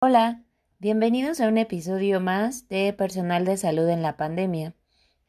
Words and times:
Hola, 0.00 0.42
bienvenidos 0.80 1.40
a 1.40 1.46
un 1.46 1.56
episodio 1.56 2.18
más 2.18 2.68
de 2.68 2.92
Personal 2.92 3.44
de 3.44 3.56
Salud 3.56 3.88
en 3.88 4.02
la 4.02 4.16
Pandemia. 4.16 4.74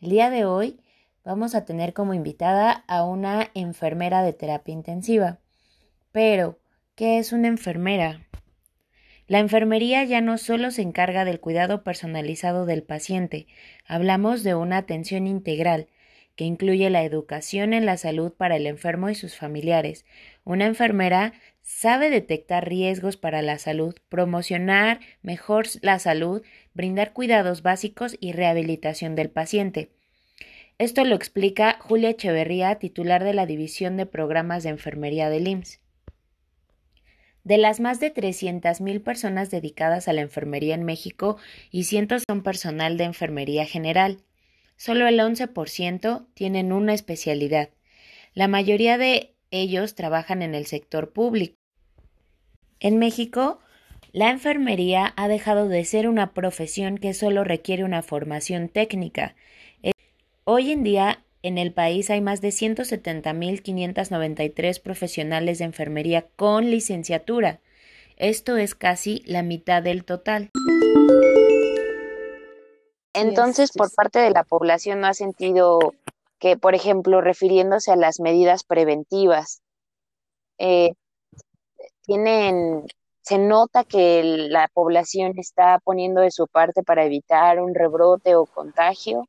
El 0.02 0.10
día 0.10 0.30
de 0.32 0.46
hoy 0.46 0.80
vamos 1.24 1.54
a 1.54 1.66
tener 1.66 1.94
como 1.94 2.16
invitada 2.16 2.84
a 2.88 3.04
una 3.04 3.52
enfermera 3.54 4.24
de 4.24 4.34
terapia 4.34 4.74
intensiva. 4.74 5.40
Pero, 6.12 6.58
¿qué 6.96 7.20
es 7.20 7.32
una 7.32 7.48
enfermera? 7.48 8.26
La 9.28 9.38
enfermería 9.40 10.04
ya 10.04 10.22
no 10.22 10.38
solo 10.40 10.72
se 10.72 10.82
encarga 10.82 11.26
del 11.26 11.40
cuidado 11.40 11.84
personalizado 11.84 12.66
del 12.66 12.82
paciente, 12.82 13.46
hablamos 13.86 14.42
de 14.44 14.56
una 14.56 14.78
atención 14.78 15.28
integral 15.28 15.90
que 16.36 16.44
incluye 16.44 16.90
la 16.90 17.04
educación 17.04 17.74
en 17.74 17.86
la 17.86 17.98
salud 17.98 18.32
para 18.32 18.56
el 18.56 18.68
enfermo 18.68 19.10
y 19.10 19.16
sus 19.16 19.38
familiares. 19.38 20.06
Una 20.44 20.66
enfermera 20.66 21.34
sabe 21.66 22.12
detectar 22.12 22.70
riesgos 22.70 23.18
para 23.18 23.42
la 23.42 23.58
salud, 23.58 23.96
promocionar 24.08 25.00
mejor 25.24 25.66
la 25.82 25.98
salud, 25.98 26.44
brindar 26.76 27.12
cuidados 27.12 27.64
básicos 27.64 28.16
y 28.20 28.34
rehabilitación 28.34 29.16
del 29.16 29.32
paciente. 29.32 29.90
Esto 30.78 31.04
lo 31.04 31.16
explica 31.16 31.78
Julia 31.82 32.12
Echeverría, 32.12 32.76
titular 32.76 33.24
de 33.24 33.34
la 33.34 33.48
División 33.48 33.98
de 33.98 34.06
Programas 34.06 34.62
de 34.62 34.70
Enfermería 34.70 35.30
del 35.30 35.48
IMSS. 35.48 35.82
De 37.44 37.58
las 37.58 37.80
más 37.80 38.00
de 38.00 38.14
300.000 38.14 39.04
personas 39.04 39.50
dedicadas 39.50 40.08
a 40.08 40.14
la 40.14 40.22
enfermería 40.22 40.76
en 40.76 40.84
México 40.84 41.38
y 41.72 41.86
cientos 41.86 42.24
son 42.28 42.44
personal 42.44 42.98
de 42.98 43.06
enfermería 43.06 43.66
general. 43.66 44.20
Solo 44.78 45.08
el 45.08 45.20
11% 45.20 46.28
tienen 46.34 46.72
una 46.72 46.94
especialidad. 46.94 47.70
La 48.34 48.48
mayoría 48.48 48.98
de 48.98 49.35
ellos 49.62 49.96
trabajan 49.96 50.42
en 50.42 50.56
el 50.56 50.66
sector 50.66 51.12
público. 51.12 51.56
En 52.80 52.98
México, 53.00 53.60
la 54.12 54.30
enfermería 54.30 55.14
ha 55.18 55.28
dejado 55.28 55.68
de 55.68 55.84
ser 55.86 56.08
una 56.08 56.34
profesión 56.34 56.98
que 56.98 57.14
solo 57.14 57.44
requiere 57.44 57.84
una 57.84 58.02
formación 58.02 58.70
técnica. 58.70 59.36
Hoy 60.46 60.72
en 60.72 60.84
día, 60.84 61.24
en 61.42 61.58
el 61.58 61.74
país 61.74 62.10
hay 62.10 62.22
más 62.22 62.40
de 62.42 62.48
170.593 62.50 64.82
profesionales 64.82 65.60
de 65.60 65.66
enfermería 65.66 66.28
con 66.36 66.72
licenciatura. 66.72 67.60
Esto 68.18 68.58
es 68.58 68.76
casi 68.76 69.22
la 69.26 69.44
mitad 69.44 69.84
del 69.84 70.06
total. 70.06 70.50
Entonces, 73.14 73.72
por 73.72 73.94
parte 73.94 74.20
de 74.20 74.32
la 74.32 74.44
población 74.44 75.02
no 75.02 75.08
ha 75.08 75.14
sentido 75.14 75.94
que, 76.40 76.58
por 76.58 76.76
ejemplo, 76.76 77.22
refiriéndose 77.22 77.92
a 77.92 77.96
las 77.96 78.20
medidas 78.20 78.64
preventivas, 78.64 79.62
eh, 80.58 80.94
tienen, 82.04 82.86
se 83.22 83.38
nota 83.38 83.84
que 83.84 84.22
la 84.24 84.70
población 84.74 85.34
está 85.38 85.80
poniendo 85.84 86.22
de 86.22 86.32
su 86.32 86.48
parte 86.48 86.84
para 86.84 87.06
evitar 87.06 87.60
un 87.60 87.74
rebrote 87.74 88.36
o 88.36 88.46
contagio. 88.46 89.28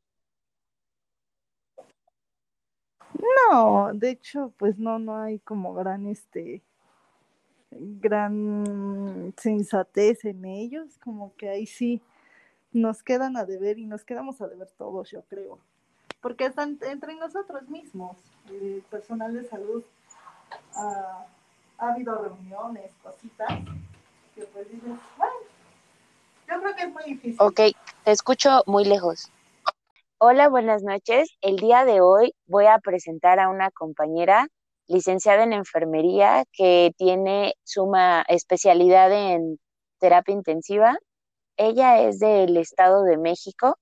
No, 3.51 3.93
de 3.93 4.11
hecho, 4.11 4.53
pues 4.57 4.77
no, 4.77 4.99
no 4.99 5.17
hay 5.17 5.39
como 5.39 5.73
gran, 5.73 6.07
este, 6.07 6.61
gran 7.71 9.33
sensatez 9.37 10.25
en 10.25 10.45
ellos, 10.45 10.97
como 10.99 11.35
que 11.35 11.49
ahí 11.49 11.65
sí 11.65 12.01
nos 12.71 13.03
quedan 13.03 13.37
a 13.37 13.45
deber 13.45 13.79
y 13.79 13.85
nos 13.85 14.03
quedamos 14.03 14.41
a 14.41 14.47
deber 14.47 14.69
todos, 14.77 15.09
yo 15.11 15.23
creo. 15.23 15.59
Porque 16.21 16.45
están 16.45 16.77
entre 16.81 17.15
nosotros 17.15 17.69
mismos, 17.69 18.17
el 18.49 18.83
personal 18.89 19.33
de 19.33 19.47
salud, 19.47 19.83
ha 20.75 21.25
habido 21.77 22.15
reuniones, 22.17 22.91
cositas, 23.03 23.49
que 24.35 24.43
pues 24.43 24.69
dices, 24.69 24.97
bueno, 25.17 25.33
yo 26.47 26.61
creo 26.61 26.75
que 26.75 26.81
es 26.83 26.93
muy 26.93 27.03
difícil. 27.03 27.37
Ok, 27.39 27.59
te 28.03 28.11
escucho 28.11 28.63
muy 28.65 28.85
lejos. 28.85 29.31
Hola, 30.19 30.49
buenas 30.49 30.81
noches. 30.81 31.29
El 31.41 31.57
día 31.57 31.85
de 31.85 32.01
hoy 32.01 32.33
voy 32.47 32.65
a 32.65 32.79
presentar 32.79 33.39
a 33.39 33.49
una 33.49 33.69
compañera 33.69 34.47
licenciada 34.87 35.43
en 35.43 35.53
enfermería 35.53 36.45
que 36.51 36.93
tiene 36.97 37.53
suma 37.63 38.23
especialidad 38.27 39.11
en 39.11 39.59
terapia 39.99 40.33
intensiva 40.33 40.97
ella 41.57 42.01
es 42.01 42.19
del 42.19 42.55
Estado 42.57 43.03
de 43.03 43.17
México 43.17 43.79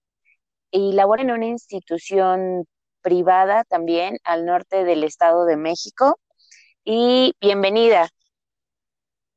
y 0.76 0.92
labora 0.92 1.22
en 1.22 1.32
una 1.32 1.46
institución 1.46 2.66
privada 3.02 3.64
también 3.64 4.18
al 4.26 4.46
norte 4.46 4.84
del 4.84 5.06
Estado 5.06 5.46
de 5.46 5.56
México. 5.56 6.20
Y 6.84 7.34
bienvenida. 7.40 8.10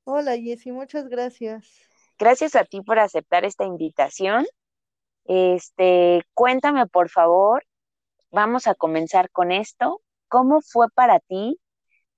Hola 0.03 0.37
Jessy, 0.37 0.73
muchas 0.73 1.07
gracias. 1.07 1.65
Gracias 2.19 2.57
a 2.57 2.65
ti 2.65 2.81
por 2.81 2.99
aceptar 2.99 3.45
esta 3.45 3.65
invitación. 3.65 4.47
Este, 5.27 6.25
cuéntame 6.35 6.89
por 6.89 7.09
favor, 7.09 7.65
vamos 8.33 8.67
a 8.67 8.75
comenzar 8.75 9.31
con 9.31 9.53
esto. 9.53 10.01
¿Cómo 10.27 10.61
fue 10.61 10.89
para 10.93 11.21
ti? 11.21 11.61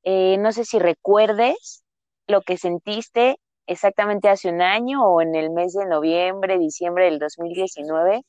Eh, 0.03 0.39
no 0.39 0.51
sé 0.53 0.65
si 0.65 0.79
recuerdes 0.79 1.85
lo 2.27 2.41
que 2.41 2.57
sentiste 2.57 3.39
exactamente 3.67 4.31
hace 4.31 4.49
un 4.49 4.63
año 4.63 5.05
o 5.05 5.21
en 5.21 5.35
el 5.35 5.51
mes 5.51 5.75
de 5.75 5.85
noviembre, 5.85 6.59
diciembre 6.59 7.05
del 7.05 7.19
2019, 7.19 8.25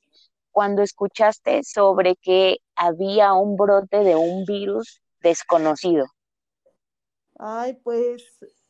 cuando 0.51 0.81
escuchaste 0.84 1.63
sobre 1.63 2.16
que 2.16 2.57
había 2.75 3.34
un 3.34 3.57
brote 3.57 4.03
de 4.03 4.16
un 4.16 4.45
virus 4.45 5.01
desconocido? 5.22 6.06
Ay, 7.39 7.73
pues 7.84 8.23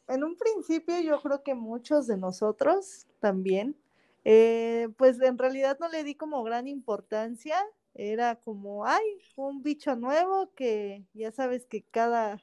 en 0.07 0.23
un 0.23 0.37
principio 0.37 0.99
yo 1.01 1.21
creo 1.21 1.43
que 1.43 1.55
muchos 1.55 2.07
de 2.07 2.17
nosotros 2.17 3.07
también, 3.19 3.77
eh, 4.23 4.89
pues 4.97 5.19
en 5.21 5.37
realidad 5.37 5.77
no 5.79 5.89
le 5.89 6.03
di 6.03 6.15
como 6.15 6.43
gran 6.43 6.67
importancia, 6.67 7.55
era 7.93 8.35
como, 8.37 8.85
ay, 8.85 9.03
un 9.35 9.61
bicho 9.63 9.95
nuevo 9.95 10.53
que 10.55 11.05
ya 11.13 11.31
sabes 11.31 11.65
que 11.65 11.83
cada, 11.83 12.41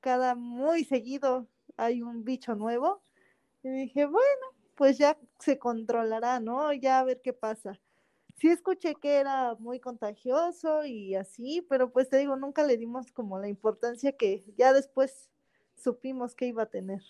cada 0.00 0.34
muy 0.34 0.84
seguido 0.84 1.48
hay 1.76 2.02
un 2.02 2.24
bicho 2.24 2.54
nuevo 2.54 3.02
y 3.62 3.70
dije, 3.70 4.06
bueno, 4.06 4.46
pues 4.76 4.98
ya 4.98 5.18
se 5.38 5.58
controlará, 5.58 6.40
¿no? 6.40 6.72
Ya 6.72 7.00
a 7.00 7.04
ver 7.04 7.20
qué 7.22 7.32
pasa. 7.32 7.80
Sí 8.40 8.48
escuché 8.48 8.94
que 8.94 9.16
era 9.16 9.54
muy 9.56 9.80
contagioso 9.80 10.86
y 10.86 11.14
así, 11.14 11.60
pero 11.68 11.92
pues 11.92 12.08
te 12.08 12.16
digo, 12.16 12.36
nunca 12.36 12.64
le 12.64 12.78
dimos 12.78 13.12
como 13.12 13.38
la 13.38 13.48
importancia 13.48 14.12
que 14.12 14.42
ya 14.56 14.72
después 14.72 15.28
supimos 15.76 16.34
que 16.34 16.46
iba 16.46 16.62
a 16.62 16.70
tener. 16.70 17.02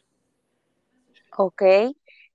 Ok. 1.38 1.62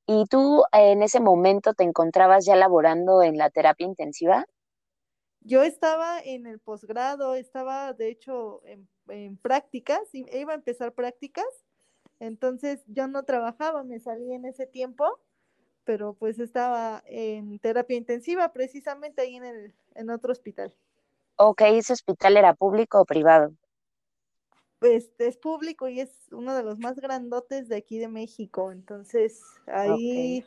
¿Y 0.08 0.26
tú 0.28 0.64
en 0.72 1.04
ese 1.04 1.20
momento 1.20 1.74
te 1.74 1.84
encontrabas 1.84 2.46
ya 2.46 2.56
laborando 2.56 3.22
en 3.22 3.38
la 3.38 3.50
terapia 3.50 3.86
intensiva? 3.86 4.46
Yo 5.42 5.62
estaba 5.62 6.22
en 6.22 6.48
el 6.48 6.60
posgrado, 6.60 7.36
estaba 7.36 7.92
de 7.92 8.10
hecho 8.10 8.62
en, 8.66 8.88
en 9.10 9.36
prácticas, 9.36 10.00
iba 10.14 10.54
a 10.54 10.56
empezar 10.56 10.94
prácticas 10.94 11.66
entonces 12.20 12.84
yo 12.88 13.08
no 13.08 13.24
trabajaba, 13.24 13.84
me 13.84 14.00
salí 14.00 14.34
en 14.34 14.46
ese 14.46 14.66
tiempo, 14.66 15.20
pero 15.86 16.14
pues 16.14 16.40
estaba 16.40 17.04
en 17.06 17.60
terapia 17.60 17.96
intensiva 17.96 18.52
precisamente 18.52 19.22
ahí 19.22 19.36
en, 19.36 19.46
el, 19.46 19.74
en 19.94 20.10
otro 20.10 20.32
hospital. 20.32 20.76
Ok, 21.38 21.62
¿ese 21.62 21.94
hospital 21.94 22.38
era 22.38 22.54
público 22.54 23.00
o 23.00 23.06
privado? 23.06 23.54
Pues 24.80 25.12
es 25.20 25.38
público 25.38 25.88
y 25.88 26.00
es 26.00 26.28
uno 26.32 26.56
de 26.56 26.64
los 26.64 26.80
más 26.80 26.98
grandotes 26.98 27.70
de 27.70 27.78
aquí 27.78 27.98
de 28.00 28.08
México. 28.08 28.72
Entonces 28.72 29.42
ahí, 29.68 30.44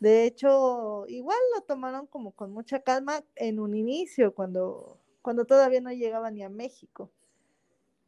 de 0.00 0.24
hecho, 0.24 1.06
igual 1.08 1.38
lo 1.54 1.62
tomaron 1.62 2.06
como 2.06 2.32
con 2.32 2.52
mucha 2.52 2.80
calma 2.80 3.22
en 3.36 3.60
un 3.60 3.74
inicio, 3.74 4.34
cuando, 4.34 4.98
cuando 5.22 5.44
todavía 5.44 5.80
no 5.80 5.92
llegaba 5.92 6.30
ni 6.30 6.42
a 6.42 6.48
México. 6.48 7.10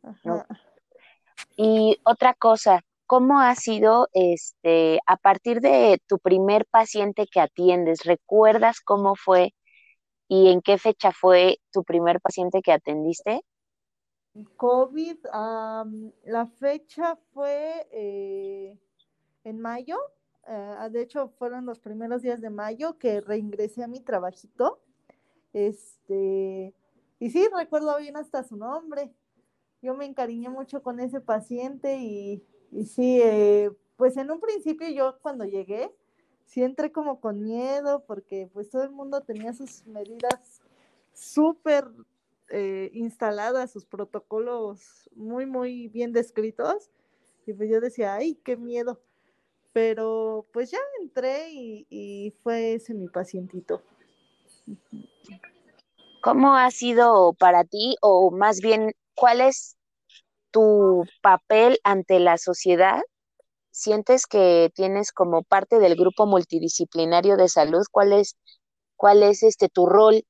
Ajá. 0.03 0.47
Y 1.57 1.99
otra 2.05 2.35
cosa, 2.35 2.85
¿cómo 3.07 3.41
ha 3.41 3.55
sido 3.55 4.09
este 4.13 5.01
a 5.07 5.17
partir 5.17 5.61
de 5.61 6.01
tu 6.07 6.19
primer 6.19 6.67
paciente 6.67 7.27
que 7.31 7.41
atiendes? 7.41 8.05
¿Recuerdas 8.05 8.81
cómo 8.81 9.15
fue 9.17 9.55
y 10.29 10.49
en 10.49 10.61
qué 10.61 10.79
fecha 10.79 11.13
fue 11.13 11.59
tu 11.73 11.85
primer 11.85 12.21
paciente 12.21 12.63
que 12.63 12.73
atendiste? 12.73 13.43
COVID, 14.57 15.17
la 16.25 16.47
fecha 16.59 17.17
fue 17.33 17.87
eh, 17.91 18.79
en 19.45 19.61
mayo, 19.61 19.97
eh, 20.47 20.89
de 20.91 21.03
hecho 21.03 21.29
fueron 21.39 21.65
los 21.65 21.79
primeros 21.79 22.21
días 22.23 22.41
de 22.41 22.51
mayo 22.51 22.99
que 22.99 23.21
reingresé 23.21 23.83
a 23.83 23.89
mi 23.89 24.01
trabajito. 24.01 24.81
Este, 25.55 26.75
y 27.19 27.31
sí, 27.31 27.49
recuerdo 27.57 27.97
bien 27.97 28.17
hasta 28.19 28.43
su 28.43 28.57
nombre, 28.57 29.11
yo 29.81 29.95
me 29.95 30.05
encariñé 30.05 30.51
mucho 30.51 30.83
con 30.83 31.01
ese 31.01 31.21
paciente 31.21 31.97
y, 31.97 32.45
sí, 32.85 33.21
eh, 33.23 33.71
pues 33.97 34.17
en 34.17 34.31
un 34.31 34.41
principio 34.41 34.89
yo 34.89 35.19
cuando 35.23 35.45
llegué, 35.45 35.91
sí 36.45 36.63
entré 36.63 36.93
como 36.93 37.21
con 37.21 37.43
miedo 37.43 38.05
porque 38.07 38.49
pues 38.53 38.71
todo 38.71 38.83
el 38.85 38.91
mundo 38.91 39.21
tenía 39.23 39.53
sus 39.53 39.87
medidas 39.87 40.63
súper 41.13 41.87
eh, 42.49 42.91
instaladas, 42.93 43.73
sus 43.73 43.85
protocolos 43.85 45.11
muy, 45.15 45.47
muy 45.47 45.89
bien 45.89 46.13
descritos. 46.13 46.91
Y 47.47 47.53
pues 47.53 47.71
yo 47.71 47.81
decía, 47.81 48.15
ay, 48.15 48.37
qué 48.45 48.57
miedo. 48.57 49.01
pero 49.73 50.47
pues 50.53 50.71
ya 50.71 50.79
entré 51.03 51.51
y, 51.53 52.33
fue 52.43 52.75
ese 52.75 52.95
mi 52.95 53.09
pacientito. 53.09 53.83
¿Cómo 56.23 56.55
ha 56.57 56.71
sido 56.71 57.35
para 57.35 57.65
ti 57.65 57.97
o 58.01 58.31
más 58.31 58.61
bien 58.61 58.93
cuál 59.15 59.43
es 59.43 59.76
tu 60.51 61.05
papel 61.23 61.79
ante 61.85 62.21
la 62.21 62.39
sociedad? 62.39 63.03
¿Sientes 63.71 64.27
que 64.27 64.71
tienes 64.75 65.13
como 65.13 65.43
parte 65.43 65.79
del 65.79 65.97
grupo 65.97 66.27
multidisciplinario 66.27 67.37
de 67.37 67.49
salud? 67.49 67.85
¿Cuál 67.91 68.13
es, 68.13 68.37
cuál 68.97 69.23
es 69.23 69.43
este 69.43 69.69
tu 69.69 69.87
rol 69.87 70.25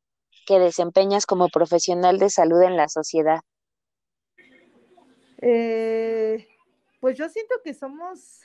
que 0.47 0.59
desempeñas 0.59 1.27
como 1.27 1.49
profesional 1.49 2.19
de 2.19 2.31
salud 2.31 2.63
en 2.63 2.77
la 2.77 2.89
sociedad? 2.89 3.41
Eh, 5.43 6.47
pues 7.01 7.17
yo 7.17 7.29
siento 7.29 7.55
que 7.63 7.75
somos 7.75 8.41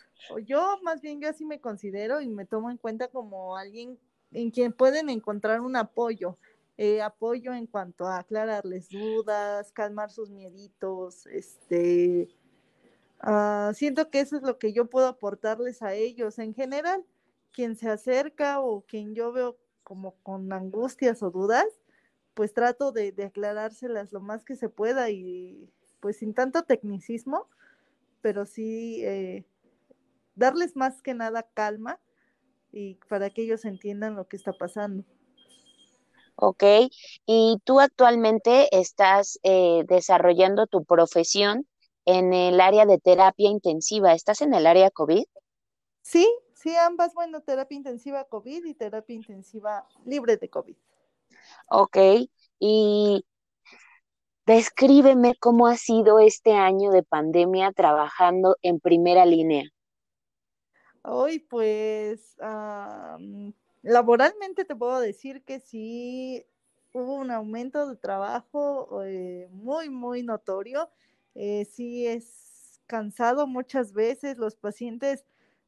yo 0.46 0.78
más 0.84 1.02
bien 1.02 1.20
yo 1.20 1.30
así 1.30 1.46
me 1.46 1.60
considero 1.60 2.22
y 2.22 2.30
me 2.30 2.46
tomo 2.46 2.70
en 2.70 2.78
cuenta 2.78 3.08
como 3.08 3.58
alguien 3.58 4.00
en 4.32 4.52
quien 4.52 4.72
pueden 4.72 5.10
encontrar 5.10 5.62
un 5.62 5.76
apoyo, 5.76 6.38
eh, 6.78 7.02
apoyo 7.02 7.54
en 7.54 7.68
cuanto 7.68 8.08
a 8.08 8.20
aclararles 8.20 8.90
dudas, 8.90 9.72
calmar 9.72 10.12
sus 10.12 10.30
mieditos, 10.30 11.28
este, 11.28 12.30
ah, 13.20 13.72
siento 13.76 14.10
que 14.10 14.22
eso 14.22 14.38
es 14.38 14.44
lo 14.44 14.58
que 14.58 14.74
yo 14.74 14.90
puedo 14.90 15.08
aportarles 15.08 15.82
a 15.82 15.94
ellos 15.94 16.40
en 16.40 16.54
general, 16.54 17.06
quien 17.52 17.76
se 17.76 17.90
acerca 17.90 18.62
o 18.62 18.82
quien 18.82 19.14
yo 19.14 19.32
veo 19.32 19.58
como 19.84 20.16
con 20.24 20.52
angustias 20.54 21.22
o 21.22 21.32
dudas, 21.32 21.68
pues 22.34 22.54
trato 22.54 22.92
de, 22.92 23.12
de 23.12 23.26
aclarárselas 23.26 24.12
lo 24.14 24.22
más 24.22 24.44
que 24.46 24.56
se 24.56 24.70
pueda 24.70 25.10
y 25.10 25.70
pues 26.00 26.18
sin 26.18 26.34
tanto 26.34 26.64
tecnicismo, 26.64 27.48
pero 28.22 28.46
sí 28.46 29.04
eh, 29.06 29.46
darles 30.36 30.76
más 30.76 31.02
que 31.02 31.14
nada 31.14 31.44
calma 31.54 32.00
y 32.72 32.96
para 33.08 33.30
que 33.30 33.44
ellos 33.44 33.66
entiendan 33.66 34.16
lo 34.16 34.28
que 34.28 34.38
está 34.38 34.54
pasando. 34.54 35.06
Ok, 36.36 36.64
y 37.26 37.58
tú 37.64 37.80
actualmente 37.80 38.76
estás 38.76 39.40
eh, 39.44 39.84
desarrollando 39.88 40.66
tu 40.68 40.84
profesión 40.84 41.68
en 42.06 42.34
el 42.34 42.60
área 42.60 42.86
de 42.86 42.98
terapia 42.98 43.50
intensiva. 43.50 44.14
¿Estás 44.14 44.42
en 44.42 44.54
el 44.54 44.66
área 44.66 44.90
COVID? 44.90 45.24
Sí, 46.02 46.28
sí, 46.56 46.76
ambas, 46.76 47.14
bueno, 47.14 47.42
terapia 47.42 47.76
intensiva 47.76 48.24
COVID 48.26 48.66
y 48.66 48.74
terapia 48.74 49.16
intensiva 49.16 49.88
libre 50.06 50.38
de 50.38 50.50
COVID. 50.50 50.76
Ok, 51.70 51.98
y 52.60 53.26
descríbeme 54.46 55.36
cómo 55.40 55.68
ha 55.68 55.78
sido 55.78 56.20
este 56.20 56.54
año 56.54 56.92
de 56.92 57.04
pandemia 57.04 57.72
trabajando 57.72 58.58
en 58.62 58.80
primera 58.80 59.26
línea. 59.26 59.70
Hoy, 61.04 61.40
pues, 61.40 62.36
laboralmente 63.84 64.66
te 64.66 64.76
puedo 64.76 65.00
decir 65.00 65.44
que 65.44 65.60
sí 65.60 66.46
hubo 66.94 67.16
un 67.16 67.32
aumento 67.32 67.88
de 67.88 67.96
trabajo 67.96 69.04
eh, 69.04 69.48
muy, 69.52 69.90
muy 69.90 70.24
notorio. 70.24 70.90
Eh, 71.36 71.66
sí 71.66 72.08
es 72.08 72.82
cansado 72.88 73.48
muchas 73.48 73.94
veces. 73.94 74.38
Los 74.38 74.56
pacientes, 74.56 75.26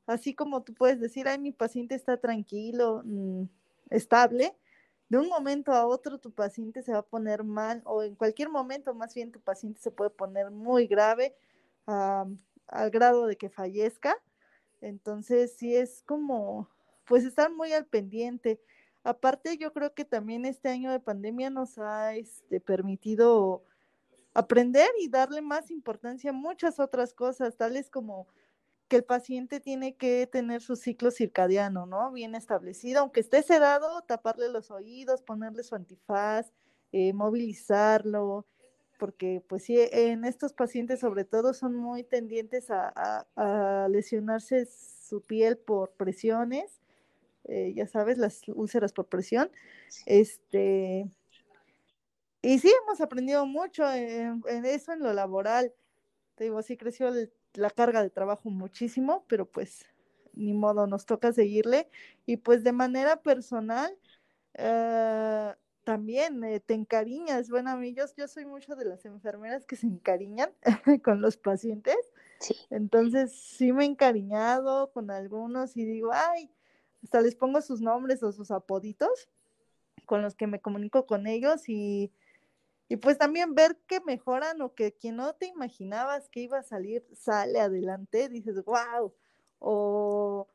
así 0.08 0.34
como 0.36 0.64
tú 0.64 0.74
puedes 0.74 1.00
decir, 1.00 1.28
ay, 1.28 1.40
mi 1.40 1.52
paciente 1.52 1.96
está 1.96 2.18
tranquilo, 2.18 3.02
mm, 3.06 3.44
estable. 3.90 4.56
De 5.10 5.18
un 5.20 5.30
momento 5.30 5.72
a 5.74 5.86
otro 5.86 6.18
tu 6.20 6.32
paciente 6.34 6.82
se 6.82 6.92
va 6.94 7.00
a 7.00 7.04
poner 7.06 7.44
mal 7.44 7.82
o 7.86 8.04
en 8.04 8.16
cualquier 8.16 8.50
momento 8.50 8.94
más 8.96 9.14
bien 9.14 9.32
tu 9.32 9.40
paciente 9.42 9.80
se 9.82 9.92
puede 9.92 10.10
poner 10.10 10.50
muy 10.52 10.88
grave 10.88 11.36
al 11.86 12.90
grado 12.92 13.28
de 13.28 13.38
que 13.38 13.50
fallezca. 13.50 14.16
Entonces, 14.82 15.56
sí 15.58 15.76
es 15.76 16.04
como, 16.04 16.70
pues 17.06 17.24
estar 17.24 17.52
muy 17.52 17.74
al 17.74 17.86
pendiente. 17.86 18.60
Aparte, 19.04 19.58
yo 19.58 19.74
creo 19.74 19.94
que 19.94 20.06
también 20.06 20.46
este 20.46 20.70
año 20.70 20.92
de 20.92 21.00
pandemia 21.00 21.50
nos 21.50 21.78
ha 21.78 22.16
este, 22.16 22.60
permitido 22.60 23.64
aprender 24.34 24.90
y 25.00 25.10
darle 25.10 25.42
más 25.42 25.72
importancia 25.72 26.32
a 26.32 26.34
muchas 26.34 26.80
otras 26.80 27.14
cosas, 27.14 27.56
tales 27.56 27.90
como 27.90 28.28
que 28.88 28.98
el 28.98 29.04
paciente 29.04 29.60
tiene 29.60 29.96
que 29.96 30.28
tener 30.28 30.62
su 30.62 30.76
ciclo 30.76 31.12
circadiano, 31.12 31.86
¿no? 31.86 32.12
Bien 32.12 32.36
establecido, 32.36 33.02
aunque 33.02 33.22
esté 33.22 33.44
sedado, 33.44 34.02
taparle 34.04 34.50
los 34.50 34.72
oídos, 34.72 35.22
ponerle 35.22 35.64
su 35.64 35.76
antifaz, 35.76 36.52
eh, 36.92 37.14
movilizarlo, 37.14 38.46
porque 39.00 39.44
pues 39.48 39.64
sí, 39.64 39.78
en 39.80 40.26
estos 40.26 40.54
pacientes 40.54 41.00
sobre 41.00 41.26
todo 41.26 41.54
son 41.54 41.76
muy 41.76 42.04
tendientes 42.04 42.70
a, 42.70 43.26
lesionarse 43.90 44.66
su 44.66 45.22
piel 45.22 45.58
por 45.58 45.92
presiones, 45.92 46.80
eh, 47.46 47.74
ya 47.76 47.88
sabes, 47.88 48.18
las 48.18 48.42
úlceras 48.48 48.94
por 48.94 49.08
presión. 49.08 49.52
Este, 50.06 51.08
y 52.42 52.60
sí, 52.60 52.74
hemos 52.84 53.02
aprendido 53.02 53.46
mucho 53.46 53.90
en, 53.92 54.44
eso, 54.66 54.94
en 54.94 55.00
lo 55.00 55.14
laboral. 55.14 55.74
Te 56.36 56.46
digo, 56.46 56.62
sí 56.62 56.78
creció 56.78 57.12
la 57.54 57.70
carga 57.70 58.04
de 58.04 58.10
trabajo 58.10 58.50
muchísimo, 58.50 59.26
pero 59.28 59.46
pues 59.46 59.86
ni 60.34 60.54
modo, 60.54 60.88
nos 60.88 61.06
toca 61.06 61.32
seguirle. 61.32 61.88
Y 62.26 62.38
pues 62.38 62.64
de 62.64 62.72
manera 62.72 63.22
personal, 63.22 63.96
uh, 64.58 65.54
también 65.84 66.44
eh, 66.44 66.60
te 66.60 66.74
encariñas. 66.74 67.50
Bueno, 67.50 67.72
a 67.72 67.76
mí 67.76 67.94
yo, 67.94 68.06
soy 68.28 68.46
mucho 68.46 68.76
de 68.76 68.86
las 68.86 69.06
enfermeras 69.06 69.66
que 69.66 69.76
se 69.76 69.88
encariñan 69.88 70.52
con 71.04 71.22
los 71.22 71.38
pacientes. 71.38 71.98
Entonces 72.70 73.34
sí 73.34 73.72
me 73.72 73.84
he 73.84 73.88
encariñado 73.88 74.92
con 74.92 75.12
algunos 75.12 75.78
y 75.78 75.86
digo, 75.86 76.12
ay, 76.14 76.50
hasta 77.04 77.22
les 77.22 77.36
pongo 77.36 77.62
sus 77.62 77.82
nombres 77.82 78.24
o 78.24 78.32
sus 78.32 78.52
apoditos 78.52 79.30
con 80.06 80.22
los 80.22 80.36
que 80.36 80.48
me 80.48 80.62
comunico 80.62 81.06
con 81.06 81.28
ellos 81.28 81.68
y, 81.68 82.12
y 82.90 82.98
pues 82.98 83.18
también 83.18 83.56
ver 83.56 83.78
que 83.88 84.00
mejoran 84.02 84.62
o 84.62 84.74
que 84.74 84.94
quien 84.94 85.18
no 85.18 85.34
te 85.34 85.48
imaginabas 85.48 86.30
que 86.30 86.42
iba 86.42 86.60
a 86.60 86.64
salir 86.64 87.06
sale 87.14 87.60
adelante, 87.60 88.30
dices, 88.30 88.64
wow, 88.66 89.14
o 89.60 90.48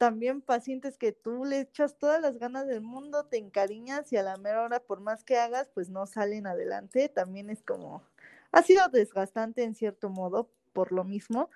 también 0.00 0.40
pacientes 0.40 0.96
que 0.96 1.12
tú 1.12 1.44
le 1.44 1.60
echas 1.60 1.98
todas 1.98 2.22
las 2.22 2.38
ganas 2.38 2.66
del 2.66 2.80
mundo, 2.80 3.26
te 3.26 3.36
encariñas 3.36 4.10
y 4.12 4.16
a 4.16 4.22
la 4.22 4.38
mera 4.38 4.62
hora, 4.62 4.80
por 4.80 5.00
más 5.00 5.24
que 5.24 5.36
hagas, 5.36 5.68
pues 5.74 5.90
no 5.90 6.06
salen 6.06 6.46
adelante. 6.46 7.10
También 7.10 7.50
es 7.50 7.62
como, 7.62 8.02
ha 8.50 8.62
sido 8.62 8.88
desgastante 8.88 9.62
en 9.62 9.74
cierto 9.74 10.08
modo, 10.08 10.50
por 10.72 10.92
lo 10.92 11.04
mismo, 11.04 11.50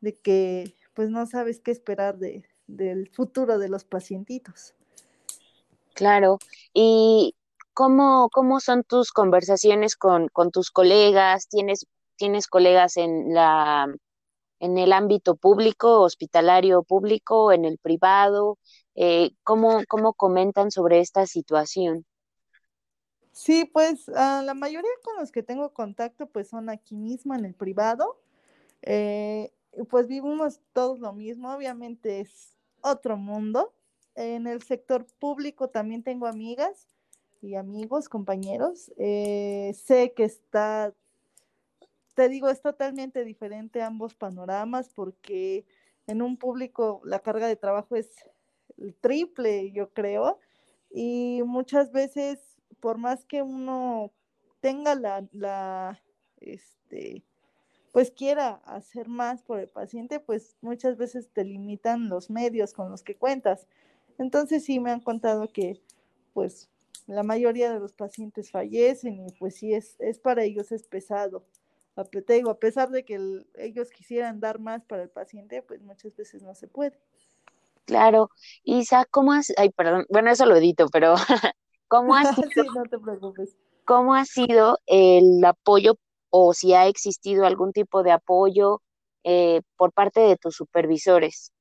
de 0.00 0.14
que 0.16 0.72
pues 0.94 1.10
no 1.10 1.26
sabes 1.26 1.58
qué 1.58 1.72
esperar 1.72 2.18
de, 2.18 2.48
del 2.76 3.08
futuro 3.10 3.58
de 3.58 3.68
los 3.68 3.84
pacientitos. 3.84 4.74
Claro, 5.94 6.38
y 6.72 7.34
¿cómo, 7.74 8.28
cómo 8.32 8.60
son 8.60 8.84
tus 8.84 9.12
conversaciones 9.12 9.96
con, 9.96 10.28
con 10.28 10.50
tus 10.50 10.70
colegas? 10.70 11.48
¿Tienes, 11.48 11.86
¿Tienes 12.16 12.46
colegas 12.46 12.96
en 12.96 13.34
la 13.34 13.86
en 14.60 14.76
el 14.76 14.92
ámbito 14.92 15.36
público, 15.36 16.02
hospitalario 16.02 16.82
público, 16.82 17.50
en 17.50 17.64
el 17.64 17.78
privado? 17.78 18.58
Eh, 18.94 19.30
¿cómo, 19.42 19.80
¿Cómo 19.88 20.12
comentan 20.12 20.70
sobre 20.70 21.00
esta 21.00 21.26
situación? 21.26 22.04
Sí, 23.32 23.64
pues 23.64 24.10
ah, 24.14 24.42
la 24.44 24.54
mayoría 24.54 24.90
con 25.02 25.16
los 25.16 25.32
que 25.32 25.42
tengo 25.42 25.72
contacto 25.72 26.26
pues 26.26 26.48
son 26.48 26.68
aquí 26.68 26.94
mismo 26.94 27.34
en 27.34 27.46
el 27.46 27.54
privado. 27.54 28.20
Eh, 28.82 29.52
pues 29.88 30.08
vivimos 30.08 30.60
todos 30.72 31.00
lo 31.00 31.12
mismo, 31.12 31.54
obviamente 31.54 32.20
es 32.20 32.58
otro 32.82 33.16
mundo. 33.16 33.72
En 34.14 34.46
el 34.46 34.62
sector 34.62 35.06
público 35.18 35.68
también 35.68 36.02
tengo 36.02 36.26
amigas 36.26 36.88
y 37.40 37.54
amigos, 37.54 38.08
compañeros. 38.08 38.92
Eh, 38.98 39.72
sé 39.74 40.12
que 40.14 40.24
está 40.24 40.94
te 42.14 42.28
digo, 42.28 42.50
es 42.50 42.60
totalmente 42.60 43.24
diferente 43.24 43.80
ambos 43.80 44.14
panoramas 44.14 44.90
porque 44.90 45.64
en 46.06 46.22
un 46.22 46.36
público 46.36 47.00
la 47.04 47.20
carga 47.20 47.46
de 47.46 47.56
trabajo 47.56 47.96
es 47.96 48.10
el 48.76 48.94
triple, 48.94 49.72
yo 49.72 49.90
creo, 49.94 50.38
y 50.90 51.42
muchas 51.46 51.92
veces, 51.92 52.60
por 52.80 52.98
más 52.98 53.24
que 53.24 53.42
uno 53.42 54.12
tenga 54.60 54.94
la, 54.94 56.02
este, 56.40 57.22
pues 57.92 58.10
quiera 58.10 58.60
hacer 58.64 59.08
más 59.08 59.42
por 59.42 59.58
el 59.60 59.68
paciente, 59.68 60.20
pues 60.20 60.56
muchas 60.60 60.96
veces 60.96 61.28
te 61.32 61.44
limitan 61.44 62.08
los 62.08 62.30
medios 62.30 62.72
con 62.72 62.90
los 62.90 63.02
que 63.02 63.16
cuentas. 63.16 63.66
Entonces 64.18 64.64
sí 64.64 64.80
me 64.80 64.90
han 64.90 65.00
contado 65.00 65.52
que 65.52 65.80
pues 66.32 66.68
la 67.06 67.22
mayoría 67.22 67.72
de 67.72 67.80
los 67.80 67.92
pacientes 67.92 68.50
fallecen 68.50 69.26
y 69.26 69.32
pues 69.32 69.56
sí 69.56 69.74
es, 69.74 69.96
es 69.98 70.18
para 70.18 70.44
ellos 70.44 70.70
es 70.72 70.86
pesado 70.86 71.44
te 72.04 72.34
digo, 72.34 72.50
a 72.50 72.58
pesar 72.58 72.90
de 72.90 73.04
que 73.04 73.18
ellos 73.56 73.90
quisieran 73.90 74.40
dar 74.40 74.58
más 74.58 74.84
para 74.84 75.02
el 75.02 75.10
paciente, 75.10 75.62
pues 75.62 75.82
muchas 75.82 76.14
veces 76.16 76.42
no 76.42 76.54
se 76.54 76.68
puede. 76.68 76.98
Claro. 77.84 78.30
Isa, 78.64 79.04
¿cómo 79.10 79.32
has, 79.32 79.52
ay, 79.56 79.70
perdón, 79.70 80.06
bueno, 80.08 80.30
eso 80.30 80.46
lo 80.46 80.56
edito, 80.56 80.86
pero 80.88 81.14
¿cómo 81.88 82.14
ha 82.14 82.24
sido, 82.34 82.48
sí, 82.50 82.60
no 82.74 82.82
te 82.84 82.98
preocupes. 82.98 83.56
¿Cómo 83.84 84.14
ha 84.14 84.24
sido 84.24 84.78
el 84.86 85.44
apoyo 85.44 85.96
o 86.30 86.54
si 86.54 86.74
ha 86.74 86.86
existido 86.86 87.44
algún 87.44 87.72
tipo 87.72 88.02
de 88.02 88.12
apoyo 88.12 88.80
eh, 89.24 89.60
por 89.76 89.92
parte 89.92 90.20
de 90.20 90.36
tus 90.36 90.56
supervisores? 90.56 91.52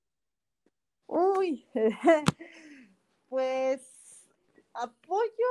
Uy, 1.07 1.65
pues 3.29 3.81
apoyo, 4.73 5.49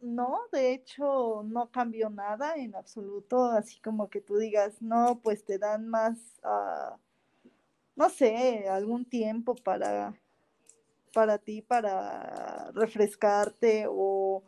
no, 0.00 0.42
de 0.52 0.72
hecho 0.72 1.42
no 1.44 1.70
cambió 1.70 2.08
nada 2.08 2.54
en 2.54 2.74
absoluto, 2.74 3.44
así 3.44 3.80
como 3.80 4.08
que 4.08 4.20
tú 4.20 4.38
digas, 4.38 4.80
no, 4.80 5.20
pues 5.22 5.44
te 5.44 5.58
dan 5.58 5.88
más, 5.88 6.18
uh, 6.44 6.96
no 7.96 8.08
sé, 8.08 8.68
algún 8.68 9.04
tiempo 9.04 9.54
para, 9.56 10.14
para 11.12 11.38
ti, 11.38 11.60
para 11.60 12.70
refrescarte 12.72 13.86
o, 13.88 14.42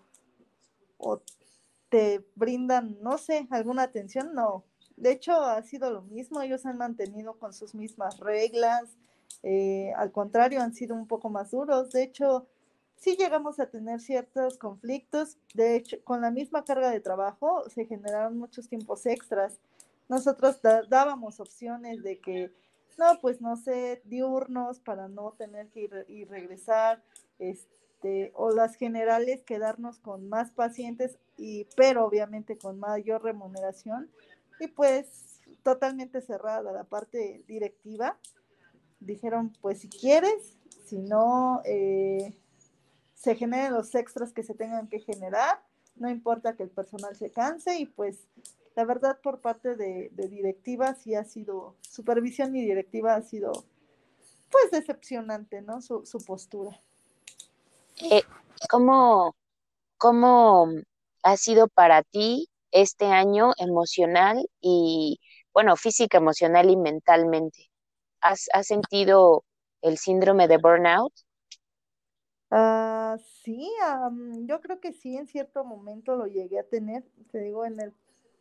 o 0.98 1.20
te 1.92 2.24
brindan, 2.36 2.96
no 3.02 3.18
sé, 3.18 3.46
alguna 3.50 3.82
atención, 3.82 4.32
no. 4.34 4.64
De 4.96 5.12
hecho, 5.12 5.34
ha 5.34 5.62
sido 5.62 5.92
lo 5.92 6.00
mismo, 6.00 6.40
ellos 6.40 6.64
han 6.64 6.78
mantenido 6.78 7.38
con 7.38 7.52
sus 7.52 7.74
mismas 7.74 8.18
reglas, 8.18 8.96
eh, 9.42 9.92
al 9.94 10.10
contrario, 10.10 10.62
han 10.62 10.72
sido 10.72 10.94
un 10.94 11.06
poco 11.06 11.28
más 11.28 11.50
duros. 11.50 11.90
De 11.90 12.02
hecho, 12.02 12.46
sí 12.96 13.14
llegamos 13.18 13.60
a 13.60 13.66
tener 13.66 14.00
ciertos 14.00 14.56
conflictos. 14.56 15.36
De 15.52 15.76
hecho, 15.76 16.02
con 16.02 16.22
la 16.22 16.30
misma 16.30 16.64
carga 16.64 16.88
de 16.90 17.00
trabajo 17.00 17.68
se 17.68 17.84
generaron 17.84 18.38
muchos 18.38 18.68
tiempos 18.68 19.04
extras. 19.04 19.60
Nosotros 20.08 20.60
dábamos 20.88 21.40
opciones 21.40 22.02
de 22.02 22.20
que, 22.20 22.54
no, 22.96 23.20
pues 23.20 23.42
no 23.42 23.56
sé, 23.56 24.00
diurnos 24.06 24.80
para 24.80 25.08
no 25.08 25.32
tener 25.32 25.68
que 25.68 25.80
ir 25.80 26.06
y 26.08 26.24
regresar, 26.24 27.02
este, 27.38 27.81
o 28.34 28.50
las 28.50 28.74
generales 28.76 29.42
quedarnos 29.42 29.98
con 29.98 30.28
más 30.28 30.50
pacientes, 30.50 31.18
y, 31.36 31.66
pero 31.76 32.04
obviamente 32.06 32.58
con 32.58 32.78
mayor 32.78 33.22
remuneración. 33.22 34.10
Y 34.60 34.68
pues 34.68 35.40
totalmente 35.62 36.20
cerrada 36.20 36.72
la 36.72 36.84
parte 36.84 37.42
directiva. 37.46 38.18
Dijeron, 39.00 39.52
pues 39.60 39.80
si 39.80 39.88
quieres, 39.88 40.56
si 40.84 40.98
no, 40.98 41.60
eh, 41.64 42.36
se 43.14 43.34
generen 43.36 43.72
los 43.72 43.94
extras 43.94 44.32
que 44.32 44.42
se 44.42 44.54
tengan 44.54 44.88
que 44.88 45.00
generar, 45.00 45.62
no 45.96 46.10
importa 46.10 46.56
que 46.56 46.62
el 46.62 46.70
personal 46.70 47.14
se 47.16 47.30
canse 47.30 47.78
y 47.78 47.86
pues 47.86 48.26
la 48.74 48.84
verdad 48.84 49.18
por 49.22 49.40
parte 49.40 49.76
de, 49.76 50.10
directiva 50.28 50.94
sí 50.94 51.14
ha 51.14 51.24
sido, 51.24 51.76
supervisión 51.82 52.56
y 52.56 52.62
directiva 52.62 53.14
ha 53.14 53.22
sido 53.22 53.52
pues 54.50 54.70
decepcionante, 54.70 55.62
¿no? 55.62 55.80
Su, 55.80 56.02
postura. 56.26 56.78
Eh, 57.96 58.22
¿cómo, 58.70 59.34
¿Cómo 59.98 60.68
ha 61.22 61.36
sido 61.36 61.68
para 61.68 62.02
ti 62.02 62.48
este 62.72 63.06
año 63.06 63.52
emocional 63.58 64.46
y, 64.60 65.20
bueno, 65.54 65.76
física, 65.76 66.18
emocional 66.18 66.70
y 66.70 66.76
mentalmente? 66.76 67.70
¿Has, 68.20 68.48
has 68.54 68.66
sentido 68.68 69.44
el 69.82 69.98
síndrome 69.98 70.48
de 70.48 70.58
burnout? 70.58 71.12
Ah, 72.50 73.16
sí, 73.42 73.70
yo 74.46 74.60
creo 74.60 74.78
que 74.80 74.92
sí, 74.92 75.16
en 75.16 75.26
cierto 75.26 75.64
momento 75.64 76.16
lo 76.16 76.26
llegué 76.26 76.58
a 76.60 76.68
tener, 76.68 77.02
te 77.30 77.40
digo, 77.40 77.64
en 77.64 77.80
el 77.80 77.92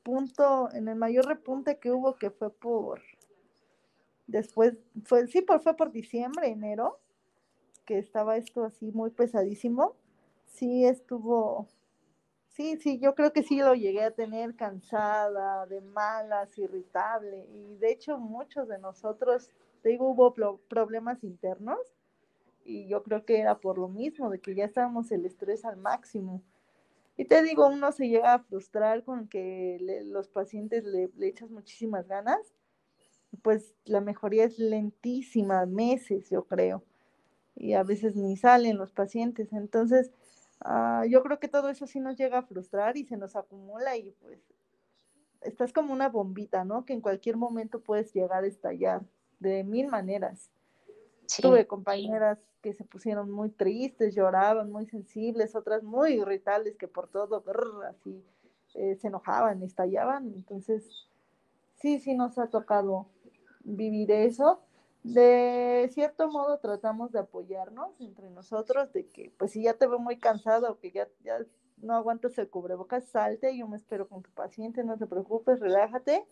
punto, 0.04 0.70
en 0.74 0.88
el 0.88 0.96
mayor 0.98 1.26
repunte 1.28 1.80
que 1.80 1.92
hubo, 1.92 2.16
que 2.18 2.30
fue 2.30 2.52
por, 2.52 3.02
después, 4.28 4.74
fue, 5.06 5.28
sí, 5.28 5.42
por, 5.42 5.62
fue 5.62 5.76
por 5.76 5.92
diciembre, 5.92 6.48
enero, 6.48 7.00
que 7.86 8.00
estaba 8.00 8.38
esto 8.38 8.64
así 8.64 8.92
muy 8.92 9.12
pesadísimo, 9.12 9.96
sí 10.46 10.86
estuvo, 10.86 11.68
sí, 12.50 12.78
sí, 12.78 13.00
yo 13.00 13.16
creo 13.16 13.34
que 13.34 13.44
sí 13.44 13.60
lo 13.60 13.74
llegué 13.74 14.04
a 14.04 14.12
tener 14.12 14.56
cansada, 14.56 15.66
de 15.66 15.82
malas, 15.82 16.58
irritable, 16.58 17.48
y 17.50 17.76
de 17.78 17.92
hecho 17.92 18.18
muchos 18.18 18.68
de 18.68 18.80
nosotros, 18.80 19.50
te 19.82 19.90
digo, 19.90 20.10
hubo 20.10 20.34
problemas 20.68 21.24
internos, 21.24 21.80
y 22.64 22.88
yo 22.88 23.04
creo 23.04 23.26
que 23.26 23.40
era 23.40 23.60
por 23.60 23.78
lo 23.78 23.88
mismo, 23.88 24.30
de 24.30 24.40
que 24.40 24.56
ya 24.56 24.66
estábamos 24.66 25.12
el 25.12 25.26
estrés 25.26 25.66
al 25.66 25.78
máximo. 25.78 26.44
Y 27.18 27.26
te 27.26 27.42
digo, 27.44 27.68
uno 27.68 27.92
se 27.92 28.08
llega 28.08 28.34
a 28.34 28.40
frustrar 28.44 29.04
con 29.04 29.28
que 29.28 29.78
los 30.06 30.30
pacientes 30.30 30.84
le, 30.86 31.10
le, 31.16 31.28
echas 31.28 31.50
muchísimas 31.50 32.08
ganas, 32.08 32.54
pues 33.42 33.74
la 33.86 34.02
mejoría 34.02 34.46
es 34.46 34.60
lentísima, 34.60 35.66
meses 35.66 36.30
yo 36.30 36.46
creo, 36.46 36.84
y 37.56 37.74
a 37.74 37.84
veces 37.84 38.16
ni 38.16 38.38
salen 38.38 38.78
los 38.78 38.92
pacientes. 38.92 39.54
Entonces, 39.54 40.12
uh, 40.66 41.06
yo 41.06 41.24
creo 41.24 41.40
que 41.40 41.48
todo 41.48 41.70
eso 41.70 41.88
sí 41.88 42.00
nos 42.00 42.18
llega 42.18 42.40
a 42.40 42.44
frustrar 42.44 42.98
y 42.98 43.06
se 43.06 43.18
nos 43.18 43.36
acumula 43.36 43.98
y 43.98 44.12
pues 44.22 44.40
estás 45.42 45.74
como 45.74 45.94
una 45.94 46.10
bombita, 46.10 46.64
¿no? 46.66 46.86
Que 46.86 46.94
en 46.94 47.02
cualquier 47.02 47.38
momento 47.38 47.82
puedes 47.82 48.14
llegar 48.14 48.44
a 48.44 48.48
estallar 48.48 49.02
de 49.40 49.64
mil 49.64 49.88
maneras. 49.88 50.50
Tuve 51.42 51.66
compañeras 51.66 52.40
que 52.62 52.74
se 52.74 52.84
pusieron 52.84 53.32
muy 53.32 53.50
tristes, 53.50 54.14
lloraban, 54.14 54.72
muy 54.72 54.86
sensibles, 54.86 55.56
otras 55.56 55.82
muy 55.82 56.14
irritables 56.14 56.76
que 56.78 56.88
por 56.88 57.08
todo, 57.08 57.44
así, 57.90 58.24
eh, 58.76 58.98
se 58.98 59.08
enojaban, 59.08 59.64
estallaban. 59.64 60.34
Entonces, 60.36 61.08
sí, 61.76 62.00
sí 62.00 62.14
nos 62.16 62.38
ha 62.38 62.48
tocado 62.48 63.08
vivir 63.64 64.12
eso. 64.12 64.62
De 65.04 65.90
cierto 65.94 66.30
modo 66.30 66.60
tratamos 66.60 67.12
de 67.12 67.20
apoyarnos 67.20 68.00
entre 68.00 68.30
nosotros, 68.30 68.94
de 68.94 69.08
que 69.08 69.34
pues 69.38 69.52
si 69.52 69.64
ya 69.64 69.74
te 69.74 69.88
veo 69.88 70.00
muy 70.00 70.18
cansado, 70.20 70.80
que 70.80 70.92
ya, 70.92 71.08
ya 71.24 71.40
no 71.78 71.96
aguantas 71.96 72.38
el 72.38 72.50
cubrebocas, 72.50 73.06
salte, 73.06 73.58
yo 73.58 73.68
me 73.68 73.78
espero 73.78 74.08
con 74.08 74.22
tu 74.22 74.30
paciente, 74.32 74.84
no 74.84 74.98
te 74.98 75.08
preocupes, 75.08 75.60
relájate. 75.60 76.26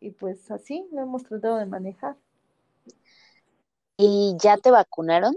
Y 0.00 0.10
pues 0.12 0.50
así 0.50 0.88
lo 0.92 1.02
hemos 1.02 1.24
tratado 1.24 1.56
de 1.56 1.66
manejar. 1.66 2.16
¿Y 3.96 4.36
ya 4.42 4.56
te 4.56 4.70
vacunaron? 4.70 5.34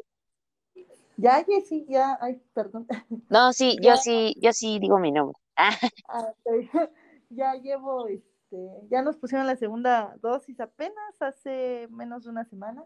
Ya, 1.18 1.44
sí, 1.68 1.86
ya, 1.88 2.18
ay, 2.22 2.42
perdón. 2.54 2.88
No, 3.30 3.54
sí, 3.54 3.78
yo 3.82 3.96
sí, 3.98 4.36
yo 4.42 4.52
sí 4.54 4.80
digo 4.80 5.00
mi 5.00 5.12
nombre. 5.12 5.38
Ah, 6.08 6.34
ya 7.30 7.56
llevo, 7.56 8.08
este, 8.54 8.88
ya 8.90 9.02
nos 9.02 9.18
pusieron 9.18 9.48
la 9.48 9.56
segunda 9.56 10.16
dosis 10.22 10.60
apenas 10.60 11.22
hace 11.22 11.88
menos 11.90 12.24
de 12.24 12.30
una 12.30 12.46
semana. 12.46 12.86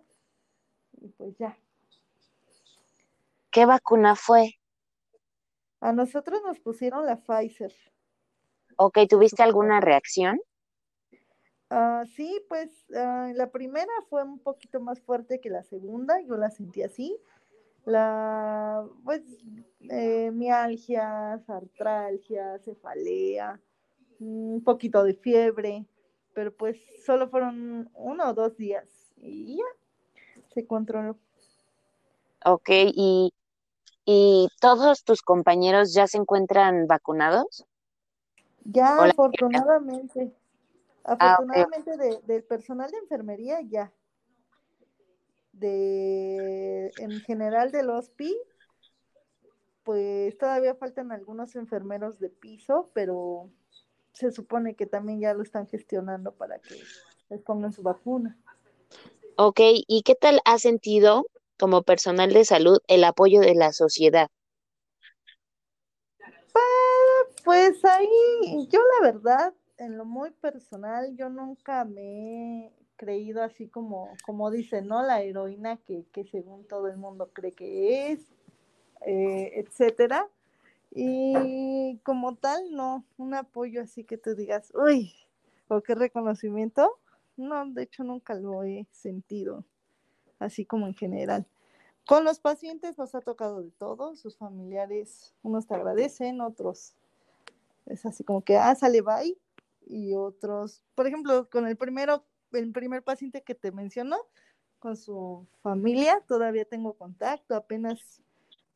Y 1.02 1.10
pues 1.10 1.38
ya. 1.38 1.58
¿Qué 3.52 3.66
vacuna 3.66 4.16
fue? 4.16 4.56
A 5.80 5.94
nosotros 5.94 6.42
nos 6.46 6.60
pusieron 6.60 7.06
la 7.06 7.18
Pfizer. 7.18 7.74
Ok, 8.78 9.00
¿tuviste 9.10 9.44
alguna 9.44 9.80
reacción? 9.80 10.40
Ah, 11.70 12.04
sí, 12.16 12.42
pues 12.48 12.86
ah, 12.96 13.32
la 13.36 13.52
primera 13.52 13.92
fue 14.10 14.24
un 14.24 14.40
poquito 14.40 14.80
más 14.80 15.02
fuerte 15.02 15.40
que 15.42 15.50
la 15.50 15.64
segunda, 15.64 16.22
yo 16.22 16.38
la 16.38 16.50
sentí 16.50 16.82
así. 16.82 17.20
La, 17.86 18.86
pues, 19.04 19.22
eh, 19.90 20.32
mialgias, 20.32 21.50
artralgia, 21.50 22.60
cefalea, 22.60 23.62
un 24.20 24.64
poquito 24.64 25.04
de 25.04 25.14
fiebre, 25.14 25.86
pero 26.34 26.54
pues 26.54 26.78
solo 27.06 27.30
fueron 27.30 27.90
uno 27.94 28.30
o 28.30 28.34
dos 28.34 28.58
días 28.58 28.88
y 29.18 29.58
ya 29.58 29.64
se 30.54 30.66
controló. 30.66 31.18
Ok, 32.46 32.70
¿y, 32.70 33.34
y 34.06 34.48
todos 34.62 35.04
tus 35.04 35.22
compañeros 35.22 35.94
ya 35.94 36.08
se 36.08 36.18
encuentran 36.18 36.88
vacunados? 36.88 37.66
Ya, 38.66 39.04
afortunadamente. 39.04 40.34
Ah, 41.04 41.14
Afortunadamente 41.14 42.22
del 42.28 42.44
personal 42.44 42.92
de 42.92 42.98
enfermería 42.98 43.62
ya. 43.62 43.92
De 45.54 46.94
en 46.98 47.22
general 47.22 47.72
del 47.72 47.90
HOSPI, 47.90 48.36
pues 49.84 50.38
todavía 50.38 50.76
faltan 50.76 51.12
algunos 51.12 51.56
enfermeros 51.56 52.20
de 52.20 52.30
piso, 52.30 52.92
pero 52.94 53.50
se 54.18 54.32
supone 54.32 54.76
que 54.76 54.88
también 54.88 55.20
ya 55.20 55.34
lo 55.34 55.44
están 55.44 55.68
gestionando 55.68 56.32
para 56.32 56.58
que 56.60 56.76
les 57.30 57.42
pongan 57.42 57.72
su 57.72 57.84
vacuna. 57.84 58.38
Ok, 59.36 59.60
¿y 59.88 60.02
qué 60.02 60.16
tal 60.16 60.42
ha 60.46 60.58
sentido 60.58 61.28
como 61.60 61.84
personal 61.84 62.34
de 62.34 62.44
salud 62.44 62.80
el 62.88 63.04
apoyo 63.04 63.42
de 63.42 63.54
la 63.54 63.72
sociedad? 63.72 64.30
Pues, 67.44 67.86
ahí, 67.86 68.68
yo 68.70 68.82
la 69.00 69.12
verdad, 69.12 69.54
en 69.78 69.98
lo 69.98 70.06
muy 70.06 70.32
personal, 70.32 71.16
yo 71.16 71.30
nunca 71.30 71.86
me 71.86 72.66
he 72.66 72.74
creído 72.96 73.44
así 73.44 73.70
como, 73.70 74.10
como 74.26 74.50
dice, 74.50 74.82
¿no? 74.82 75.04
La 75.04 75.22
heroína 75.22 75.78
que, 75.78 76.06
que 76.12 76.26
según 76.26 76.68
todo 76.68 76.88
el 76.88 76.98
mundo 76.98 77.30
cree 77.32 77.54
que 77.54 78.12
es, 78.12 78.20
eh, 79.06 79.52
etcétera. 79.56 80.28
Y 81.00 82.00
como 82.04 82.38
tal, 82.38 82.72
no, 82.72 83.06
un 83.18 83.36
apoyo 83.36 83.84
así 83.84 84.04
que 84.04 84.18
tú 84.18 84.34
digas, 84.34 84.74
uy, 84.74 85.14
o 85.68 85.82
qué 85.82 85.94
reconocimiento, 85.94 86.98
no, 87.36 87.68
de 87.72 87.84
hecho 87.84 88.04
nunca 88.04 88.34
lo 88.34 88.64
he 88.64 88.88
sentido, 88.90 89.64
así 90.40 90.66
como 90.66 90.88
en 90.88 90.96
general. 90.96 91.46
Con 92.08 92.24
los 92.24 92.40
pacientes 92.40 92.98
nos 92.98 93.14
ha 93.14 93.22
tocado 93.22 93.62
de 93.62 93.70
todo, 93.70 94.16
sus 94.16 94.38
familiares, 94.38 95.36
unos 95.44 95.68
te 95.68 95.76
agradecen, 95.76 96.42
otros 96.42 96.96
es 97.86 98.04
así 98.08 98.24
como 98.24 98.42
que, 98.42 98.58
ah, 98.58 98.74
sale, 98.74 99.02
bye, 99.02 99.38
y 99.86 100.16
otros, 100.16 100.84
por 100.96 101.06
ejemplo, 101.06 101.48
con 101.48 101.68
el 101.68 101.78
primero, 101.78 102.26
el 102.54 102.72
primer 102.72 103.04
paciente 103.04 103.44
que 103.44 103.54
te 103.54 103.72
mencionó, 103.72 104.18
con 104.80 104.98
su 104.98 105.46
familia, 105.62 106.24
todavía 106.28 106.66
tengo 106.66 106.94
contacto, 106.94 107.56
apenas 107.56 108.20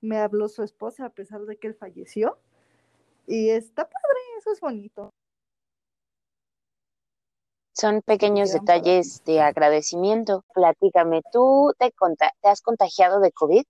me 0.02 0.18
habló 0.18 0.48
su 0.50 0.64
esposa 0.64 1.06
a 1.06 1.10
pesar 1.10 1.42
de 1.42 1.58
que 1.58 1.68
él 1.68 1.76
falleció. 1.76 2.38
Y 3.28 3.50
está 3.50 3.84
padre, 3.86 4.20
eso 4.38 4.52
es 4.52 4.60
bonito. 4.60 5.14
Son 7.74 8.02
pequeños 8.02 8.52
detalles 8.52 9.24
de 9.24 9.40
agradecimiento. 9.42 10.44
Platícame, 10.54 11.22
¿tú 11.32 11.74
te, 11.80 11.94
te 12.42 12.50
has 12.50 12.62
contagiado 12.62 13.20
de 13.22 13.32
COVID? 13.32 13.64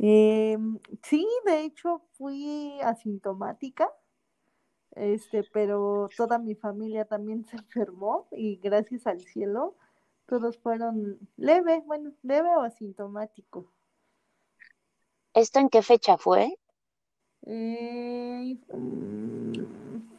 Eh, 0.00 0.56
sí, 1.02 1.26
de 1.44 1.62
hecho 1.62 2.02
fui 2.12 2.80
asintomática, 2.82 3.92
este, 4.92 5.42
pero 5.52 6.08
toda 6.16 6.38
mi 6.38 6.54
familia 6.54 7.04
también 7.04 7.44
se 7.50 7.56
enfermó 7.56 8.28
y 8.30 8.56
gracias 8.56 9.06
al 9.06 9.20
cielo 9.20 9.76
todos 10.26 10.58
fueron 10.58 11.18
leve, 11.36 11.82
bueno, 11.86 12.12
leve 12.22 12.48
o 12.56 12.60
asintomático. 12.60 13.72
¿Esto 15.38 15.60
en 15.60 15.68
qué 15.68 15.82
fecha 15.82 16.18
fue? 16.18 16.58
Eh, 17.46 18.58
mm, 18.74 19.52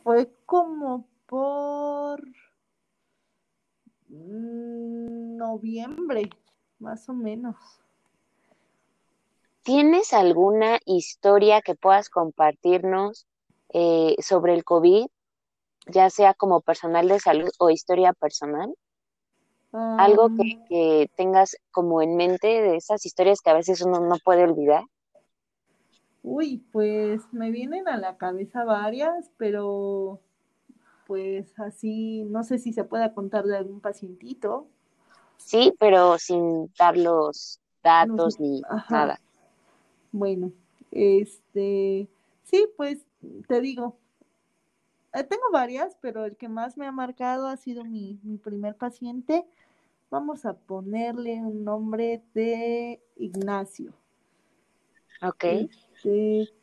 fue 0.01 0.31
como 0.45 1.09
por 1.25 2.21
mm, 4.07 5.35
noviembre, 5.35 6.29
más 6.79 7.09
o 7.09 7.13
menos. 7.13 7.57
¿Tienes 9.63 10.13
alguna 10.13 10.79
historia 10.85 11.61
que 11.61 11.75
puedas 11.75 12.09
compartirnos 12.09 13.27
eh, 13.73 14.15
sobre 14.21 14.53
el 14.53 14.63
COVID, 14.63 15.05
ya 15.88 16.09
sea 16.09 16.33
como 16.33 16.61
personal 16.61 17.09
de 17.09 17.19
salud 17.19 17.49
o 17.59 17.69
historia 17.69 18.13
personal? 18.13 18.73
Algo 19.97 20.31
que, 20.69 21.09
tengas 21.17 21.57
como 21.71 22.01
en 22.01 22.15
mente 22.15 22.47
de 22.47 22.77
esas 22.77 23.05
historias 23.05 23.41
que 23.41 23.49
a 23.49 23.55
veces 23.55 23.81
uno 23.81 23.99
no 23.99 24.15
puede 24.23 24.43
olvidar. 24.43 24.85
Uy, 26.23 26.63
pues 26.71 27.21
me 27.31 27.51
vienen 27.51 27.88
a 27.88 27.97
la 27.97 28.17
cabeza 28.17 28.63
varias, 28.63 29.31
pero 29.38 30.19
pues 31.07 31.57
así, 31.59 32.23
no 32.25 32.43
sé 32.43 32.59
si 32.59 32.73
se 32.73 32.83
pueda 32.83 33.13
contar 33.13 33.45
de 33.45 33.57
algún 33.57 33.79
pacientito. 33.79 34.67
Sí, 35.38 35.73
pero 35.79 36.17
sin 36.19 36.71
dar 36.77 36.97
los 36.97 37.59
datos 37.83 38.39
ni 38.39 38.61
nada. 38.89 39.19
Bueno, 40.11 40.51
este, 40.91 42.07
sí, 42.43 42.67
pues 42.77 43.05
te 43.47 43.61
digo, 43.61 43.97
eh, 45.13 45.23
tengo 45.23 45.43
varias, 45.51 45.97
pero 46.01 46.25
el 46.25 46.35
que 46.35 46.49
más 46.49 46.77
me 46.77 46.85
ha 46.85 46.91
marcado 46.91 47.47
ha 47.47 47.57
sido 47.57 47.83
mi, 47.83 48.19
mi 48.23 48.38
primer 48.38 48.75
paciente. 48.75 49.45
Vamos 50.11 50.45
a 50.45 50.53
ponerle 50.53 51.35
un 51.35 51.63
nombre 51.63 52.21
de 52.33 53.01
Ignacio. 53.15 53.93
Ok. 55.21 55.45
Este, 56.00 56.53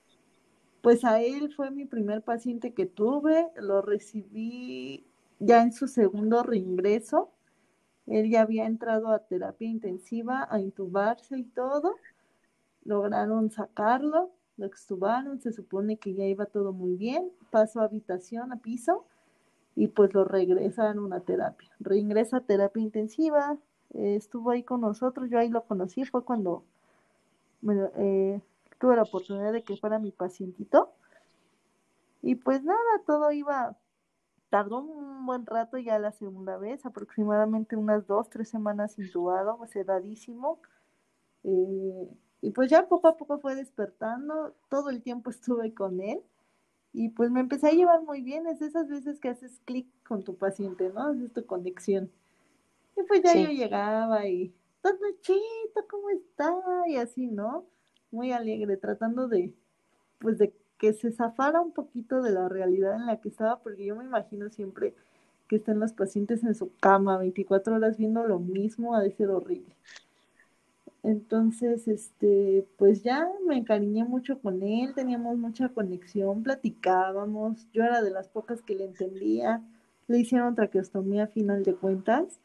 pues 0.82 1.04
a 1.04 1.20
él 1.20 1.52
fue 1.54 1.70
mi 1.70 1.84
primer 1.84 2.22
paciente 2.22 2.72
que 2.72 2.86
tuve, 2.86 3.48
lo 3.56 3.82
recibí 3.82 5.04
ya 5.38 5.62
en 5.62 5.72
su 5.72 5.88
segundo 5.88 6.42
reingreso. 6.42 7.30
Él 8.06 8.30
ya 8.30 8.42
había 8.42 8.66
entrado 8.66 9.08
a 9.08 9.18
terapia 9.18 9.68
intensiva, 9.68 10.46
a 10.50 10.60
intubarse 10.60 11.38
y 11.38 11.44
todo. 11.44 11.96
Lograron 12.84 13.50
sacarlo, 13.50 14.30
lo 14.56 14.66
extubaron, 14.66 15.40
se 15.40 15.52
supone 15.52 15.96
que 15.96 16.14
ya 16.14 16.24
iba 16.24 16.46
todo 16.46 16.72
muy 16.72 16.94
bien. 16.94 17.30
Pasó 17.50 17.80
a 17.80 17.84
habitación, 17.84 18.52
a 18.52 18.56
piso, 18.56 19.04
y 19.74 19.88
pues 19.88 20.14
lo 20.14 20.24
regresaron 20.24 21.12
a 21.12 21.20
terapia. 21.20 21.68
Reingresa 21.80 22.38
a 22.38 22.40
terapia 22.40 22.82
intensiva, 22.82 23.58
estuvo 23.92 24.50
ahí 24.50 24.62
con 24.62 24.82
nosotros, 24.82 25.28
yo 25.30 25.38
ahí 25.38 25.48
lo 25.48 25.64
conocí, 25.64 26.04
fue 26.04 26.24
cuando 26.24 26.62
eh, 27.96 28.40
tuve 28.78 28.96
la 28.96 29.02
oportunidad 29.02 29.52
de 29.52 29.62
que 29.62 29.76
fuera 29.76 29.98
mi 29.98 30.12
pacientito. 30.12 30.92
Y 32.22 32.36
pues 32.36 32.62
nada, 32.64 32.80
todo 33.06 33.30
iba, 33.32 33.76
tardó 34.50 34.80
un 34.80 35.26
buen 35.26 35.46
rato 35.46 35.78
ya 35.78 35.98
la 35.98 36.12
segunda 36.12 36.56
vez, 36.56 36.84
aproximadamente 36.86 37.76
unas 37.76 38.06
dos, 38.06 38.28
tres 38.30 38.48
semanas 38.48 38.98
intubado, 38.98 39.58
sedadísimo. 39.66 40.60
Eh, 41.44 42.08
y 42.42 42.50
pues 42.50 42.70
ya 42.70 42.88
poco 42.88 43.08
a 43.08 43.16
poco 43.16 43.38
fue 43.38 43.54
despertando, 43.54 44.54
todo 44.68 44.90
el 44.90 45.02
tiempo 45.02 45.30
estuve 45.30 45.74
con 45.74 46.00
él 46.00 46.22
y 46.92 47.10
pues 47.10 47.30
me 47.30 47.40
empecé 47.40 47.68
a 47.68 47.72
llevar 47.72 48.02
muy 48.02 48.22
bien, 48.22 48.46
es 48.46 48.62
esas 48.62 48.88
veces 48.88 49.20
que 49.20 49.28
haces 49.28 49.60
clic 49.66 49.86
con 50.08 50.24
tu 50.24 50.36
paciente, 50.36 50.90
¿no? 50.94 51.12
Es 51.12 51.32
tu 51.32 51.44
conexión. 51.44 52.10
Y 52.96 53.02
pues 53.02 53.22
ya 53.22 53.34
yo 53.34 53.50
llegaba 53.50 54.26
y, 54.26 54.54
todo 54.80 54.96
chito, 55.20 55.86
¿cómo 55.90 56.08
está? 56.08 56.54
Y 56.86 56.96
así, 56.96 57.26
¿no? 57.26 57.66
Muy 58.16 58.32
alegre, 58.32 58.78
tratando 58.78 59.28
de, 59.28 59.52
pues 60.20 60.38
de 60.38 60.54
que 60.78 60.94
se 60.94 61.12
zafara 61.12 61.60
un 61.60 61.72
poquito 61.72 62.22
de 62.22 62.30
la 62.30 62.48
realidad 62.48 62.96
en 62.96 63.04
la 63.04 63.20
que 63.20 63.28
estaba, 63.28 63.58
porque 63.58 63.84
yo 63.84 63.94
me 63.94 64.04
imagino 64.04 64.48
siempre 64.48 64.94
que 65.48 65.56
están 65.56 65.80
los 65.80 65.92
pacientes 65.92 66.42
en 66.42 66.54
su 66.54 66.74
cama 66.80 67.18
24 67.18 67.74
horas 67.74 67.98
viendo 67.98 68.26
lo 68.26 68.38
mismo, 68.38 68.94
ha 68.94 69.02
de 69.02 69.12
ser 69.12 69.28
horrible. 69.28 69.76
Entonces, 71.02 71.88
este, 71.88 72.66
pues 72.78 73.02
ya 73.02 73.28
me 73.46 73.58
encariñé 73.58 74.04
mucho 74.04 74.40
con 74.40 74.62
él, 74.62 74.94
teníamos 74.94 75.36
mucha 75.36 75.68
conexión, 75.68 76.42
platicábamos, 76.42 77.68
yo 77.74 77.84
era 77.84 78.00
de 78.00 78.12
las 78.12 78.28
pocas 78.28 78.62
que 78.62 78.76
le 78.76 78.86
entendía, 78.86 79.62
le 80.08 80.18
hicieron 80.20 80.54
traqueostomía 80.54 81.24
a 81.24 81.26
final 81.26 81.64
de 81.64 81.74
cuentas, 81.74 82.40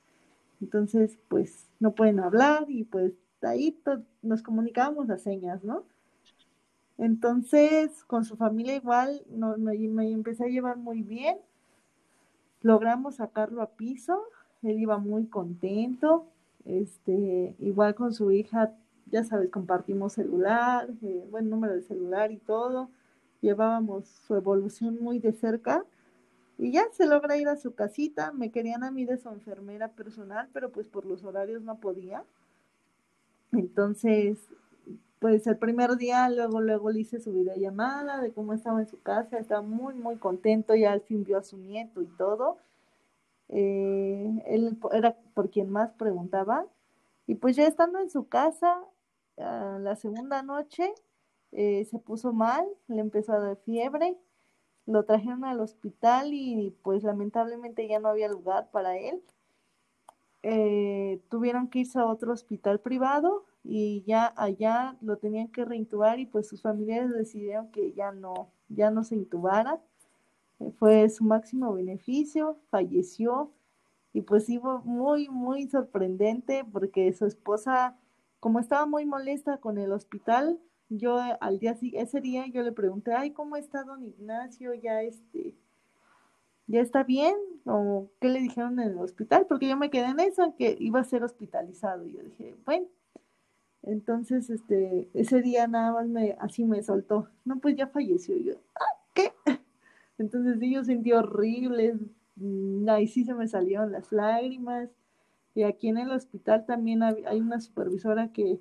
entonces, 0.59 1.17
pues 1.29 1.69
no 1.79 1.95
pueden 1.95 2.19
hablar 2.19 2.65
y 2.67 2.83
pues 2.83 3.13
ahí 3.43 3.77
nos 4.21 4.41
comunicábamos 4.41 5.07
las 5.07 5.21
señas, 5.21 5.63
¿no? 5.63 5.83
Entonces, 6.97 8.03
con 8.05 8.25
su 8.25 8.35
familia 8.35 8.75
igual 8.75 9.23
me, 9.57 10.11
empecé 10.11 10.45
a 10.45 10.49
llevar 10.49 10.77
muy 10.77 11.01
bien, 11.01 11.37
logramos 12.61 13.15
sacarlo 13.15 13.61
a 13.61 13.71
piso, 13.71 14.21
él 14.61 14.79
iba 14.79 14.97
muy 14.97 15.25
contento, 15.25 16.27
este, 16.65 17.55
igual 17.59 17.95
con 17.95 18.13
su 18.13 18.31
hija, 18.31 18.75
ya 19.07 19.23
sabes, 19.23 19.49
compartimos 19.49 20.13
celular, 20.13 20.89
eh, 21.01 21.27
buen 21.29 21.49
número 21.49 21.73
de 21.73 21.81
celular 21.81 22.31
y 22.31 22.37
todo. 22.37 22.89
Llevábamos 23.41 24.07
su 24.07 24.35
evolución 24.35 25.01
muy 25.01 25.19
de 25.19 25.33
cerca 25.33 25.83
y 26.57 26.71
ya 26.71 26.83
se 26.91 27.07
logra 27.07 27.35
ir 27.37 27.49
a 27.49 27.57
su 27.57 27.73
casita. 27.73 28.31
Me 28.31 28.51
querían 28.51 28.83
a 28.83 28.91
mí 28.91 29.05
de 29.05 29.17
su 29.17 29.29
enfermera 29.29 29.89
personal, 29.89 30.47
pero 30.53 30.71
pues 30.71 30.87
por 30.87 31.05
los 31.05 31.23
horarios 31.23 31.63
no 31.63 31.77
podía. 31.79 32.23
Entonces, 33.51 34.39
pues 35.19 35.45
el 35.47 35.57
primer 35.57 35.97
día, 35.97 36.29
luego, 36.29 36.61
luego 36.61 36.89
le 36.91 37.01
hice 37.01 37.19
su 37.19 37.33
videollamada 37.33 38.21
de 38.21 38.33
cómo 38.33 38.53
estaba 38.53 38.81
en 38.81 38.87
su 38.87 39.01
casa, 39.01 39.37
estaba 39.37 39.61
muy, 39.61 39.93
muy 39.93 40.17
contento, 40.17 40.75
ya 40.75 40.91
al 40.91 41.01
fin 41.01 41.23
vio 41.23 41.37
a 41.37 41.43
su 41.43 41.57
nieto 41.57 42.01
y 42.01 42.07
todo. 42.17 42.57
Eh, 43.49 44.41
él 44.47 44.77
era 44.93 45.15
por 45.33 45.49
quien 45.49 45.69
más 45.69 45.91
preguntaba. 45.91 46.65
Y 47.27 47.35
pues 47.35 47.55
ya 47.55 47.67
estando 47.67 47.99
en 47.99 48.09
su 48.09 48.27
casa, 48.27 48.79
la 49.37 49.95
segunda 49.95 50.43
noche 50.43 50.93
eh, 51.51 51.85
se 51.85 51.99
puso 51.99 52.33
mal, 52.33 52.65
le 52.87 53.01
empezó 53.01 53.33
a 53.33 53.39
dar 53.39 53.57
fiebre, 53.57 54.17
lo 54.85 55.03
trajeron 55.05 55.45
al 55.45 55.59
hospital 55.59 56.33
y 56.33 56.75
pues 56.83 57.03
lamentablemente 57.03 57.87
ya 57.87 57.99
no 57.99 58.09
había 58.09 58.29
lugar 58.29 58.69
para 58.71 58.97
él. 58.97 59.21
Eh, 60.43 61.21
tuvieron 61.29 61.69
que 61.69 61.79
irse 61.79 61.99
a 61.99 62.05
otro 62.05 62.33
hospital 62.33 62.79
privado 62.79 63.45
y 63.63 64.03
ya 64.07 64.33
allá 64.35 64.97
lo 65.01 65.17
tenían 65.17 65.49
que 65.49 65.65
reintubar 65.65 66.19
y 66.19 66.25
pues 66.25 66.47
sus 66.49 66.61
familiares 66.63 67.13
decidieron 67.13 67.69
que 67.71 67.93
ya 67.93 68.11
no, 68.11 68.49
ya 68.69 68.89
no 68.89 69.03
se 69.03 69.15
intubara 69.15 69.79
fue 70.77 71.09
su 71.09 71.23
máximo 71.23 71.73
beneficio, 71.73 72.57
falleció 72.69 73.51
y 74.13 74.21
pues 74.21 74.45
sí 74.45 74.59
fue 74.59 74.79
muy, 74.83 75.29
muy 75.29 75.67
sorprendente 75.67 76.63
porque 76.71 77.11
su 77.13 77.25
esposa, 77.25 77.97
como 78.39 78.59
estaba 78.59 78.85
muy 78.85 79.05
molesta 79.05 79.57
con 79.57 79.77
el 79.77 79.91
hospital, 79.91 80.59
yo 80.89 81.17
al 81.39 81.59
día 81.59 81.77
ese 81.93 82.21
día 82.21 82.45
yo 82.47 82.61
le 82.63 82.73
pregunté, 82.73 83.13
ay, 83.13 83.31
¿cómo 83.31 83.55
está 83.55 83.83
don 83.83 84.03
Ignacio? 84.03 84.73
Ya 84.73 85.01
este, 85.01 85.55
ya 86.71 86.81
está 86.81 87.03
bien, 87.03 87.35
o 87.65 88.09
qué 88.19 88.29
le 88.29 88.39
dijeron 88.39 88.79
en 88.79 88.91
el 88.91 88.97
hospital, 88.97 89.45
porque 89.47 89.67
yo 89.67 89.77
me 89.77 89.89
quedé 89.89 90.05
en 90.05 90.19
eso, 90.19 90.55
que 90.57 90.77
iba 90.79 90.99
a 90.99 91.03
ser 91.03 91.23
hospitalizado. 91.23 92.05
Y 92.05 92.13
yo 92.13 92.23
dije, 92.23 92.55
bueno, 92.65 92.87
entonces 93.83 94.49
este, 94.49 95.09
ese 95.13 95.41
día 95.41 95.67
nada 95.67 95.93
más 95.93 96.07
me, 96.07 96.35
así 96.39 96.65
me 96.65 96.81
soltó, 96.83 97.27
no, 97.45 97.59
pues 97.59 97.75
ya 97.75 97.87
falleció. 97.87 98.35
Y 98.37 98.45
yo, 98.45 98.53
ah, 98.75 98.99
¿qué? 99.13 99.31
Entonces 100.17 100.59
sí, 100.59 100.73
yo 100.73 100.83
sentí 100.83 101.11
horrible, 101.13 101.97
mm, 102.35 102.87
ahí 102.89 103.07
sí 103.07 103.23
se 103.25 103.33
me 103.33 103.47
salieron 103.47 103.91
las 103.91 104.11
lágrimas. 104.11 104.89
Y 105.53 105.63
aquí 105.63 105.89
en 105.89 105.97
el 105.97 106.11
hospital 106.11 106.65
también 106.65 107.03
hay 107.03 107.41
una 107.41 107.59
supervisora 107.59 108.31
que, 108.31 108.59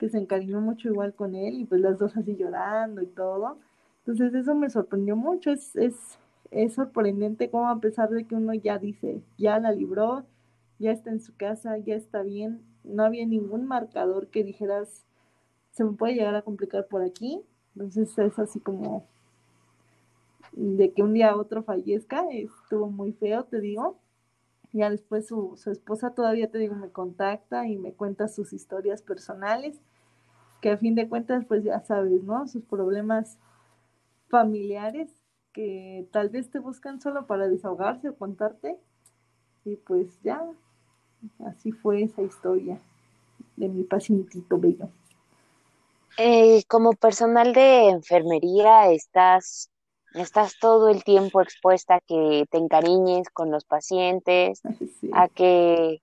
se 0.00 0.18
encariñó 0.18 0.60
mucho 0.60 0.88
igual 0.88 1.14
con 1.14 1.36
él 1.36 1.60
y 1.60 1.64
pues 1.64 1.80
las 1.80 1.96
dos 1.96 2.16
así 2.16 2.34
llorando 2.34 3.02
y 3.02 3.06
todo. 3.06 3.58
Entonces 3.98 4.34
eso 4.34 4.52
me 4.56 4.68
sorprendió 4.68 5.14
mucho, 5.14 5.52
es, 5.52 5.76
es, 5.76 6.18
es 6.52 6.74
sorprendente 6.74 7.50
cómo 7.50 7.68
a 7.68 7.80
pesar 7.80 8.10
de 8.10 8.26
que 8.26 8.34
uno 8.34 8.52
ya 8.52 8.78
dice, 8.78 9.22
ya 9.38 9.58
la 9.58 9.72
libró, 9.72 10.24
ya 10.78 10.92
está 10.92 11.10
en 11.10 11.20
su 11.20 11.34
casa, 11.34 11.78
ya 11.78 11.94
está 11.94 12.22
bien, 12.22 12.62
no 12.84 13.04
había 13.04 13.26
ningún 13.26 13.66
marcador 13.66 14.28
que 14.28 14.44
dijeras, 14.44 15.06
se 15.70 15.84
me 15.84 15.92
puede 15.92 16.14
llegar 16.14 16.34
a 16.34 16.42
complicar 16.42 16.86
por 16.86 17.02
aquí. 17.02 17.40
Entonces 17.74 18.18
es 18.18 18.38
así 18.38 18.60
como 18.60 19.06
de 20.52 20.92
que 20.92 21.02
un 21.02 21.14
día 21.14 21.30
a 21.30 21.36
otro 21.36 21.62
fallezca, 21.62 22.26
estuvo 22.30 22.90
muy 22.90 23.12
feo, 23.12 23.44
te 23.44 23.60
digo. 23.60 23.96
Ya 24.74 24.90
después 24.90 25.26
su, 25.26 25.56
su 25.56 25.70
esposa 25.70 26.14
todavía, 26.14 26.50
te 26.50 26.58
digo, 26.58 26.74
me 26.74 26.90
contacta 26.90 27.66
y 27.66 27.78
me 27.78 27.92
cuenta 27.92 28.28
sus 28.28 28.52
historias 28.52 29.02
personales, 29.02 29.80
que 30.60 30.70
a 30.70 30.76
fin 30.76 30.94
de 30.94 31.08
cuentas, 31.08 31.44
pues 31.46 31.64
ya 31.64 31.80
sabes, 31.80 32.22
¿no? 32.22 32.46
Sus 32.46 32.64
problemas 32.64 33.38
familiares 34.28 35.21
que 35.52 36.06
tal 36.12 36.28
vez 36.28 36.50
te 36.50 36.58
buscan 36.58 37.00
solo 37.00 37.26
para 37.26 37.48
desahogarse 37.48 38.08
o 38.08 38.16
contarte. 38.16 38.78
Y 39.64 39.76
pues 39.76 40.08
ya, 40.22 40.44
así 41.46 41.72
fue 41.72 42.02
esa 42.02 42.22
historia 42.22 42.80
de 43.56 43.68
mi 43.68 43.84
pacientito 43.84 44.58
bello. 44.58 44.88
Eh, 46.18 46.62
como 46.68 46.92
personal 46.92 47.52
de 47.52 47.88
enfermería, 47.88 48.90
estás, 48.90 49.70
estás 50.14 50.58
todo 50.58 50.88
el 50.88 51.04
tiempo 51.04 51.40
expuesta 51.40 51.96
a 51.96 52.00
que 52.00 52.44
te 52.50 52.58
encariñes 52.58 53.28
con 53.30 53.50
los 53.50 53.64
pacientes, 53.64 54.60
a 55.12 55.28
que 55.28 56.02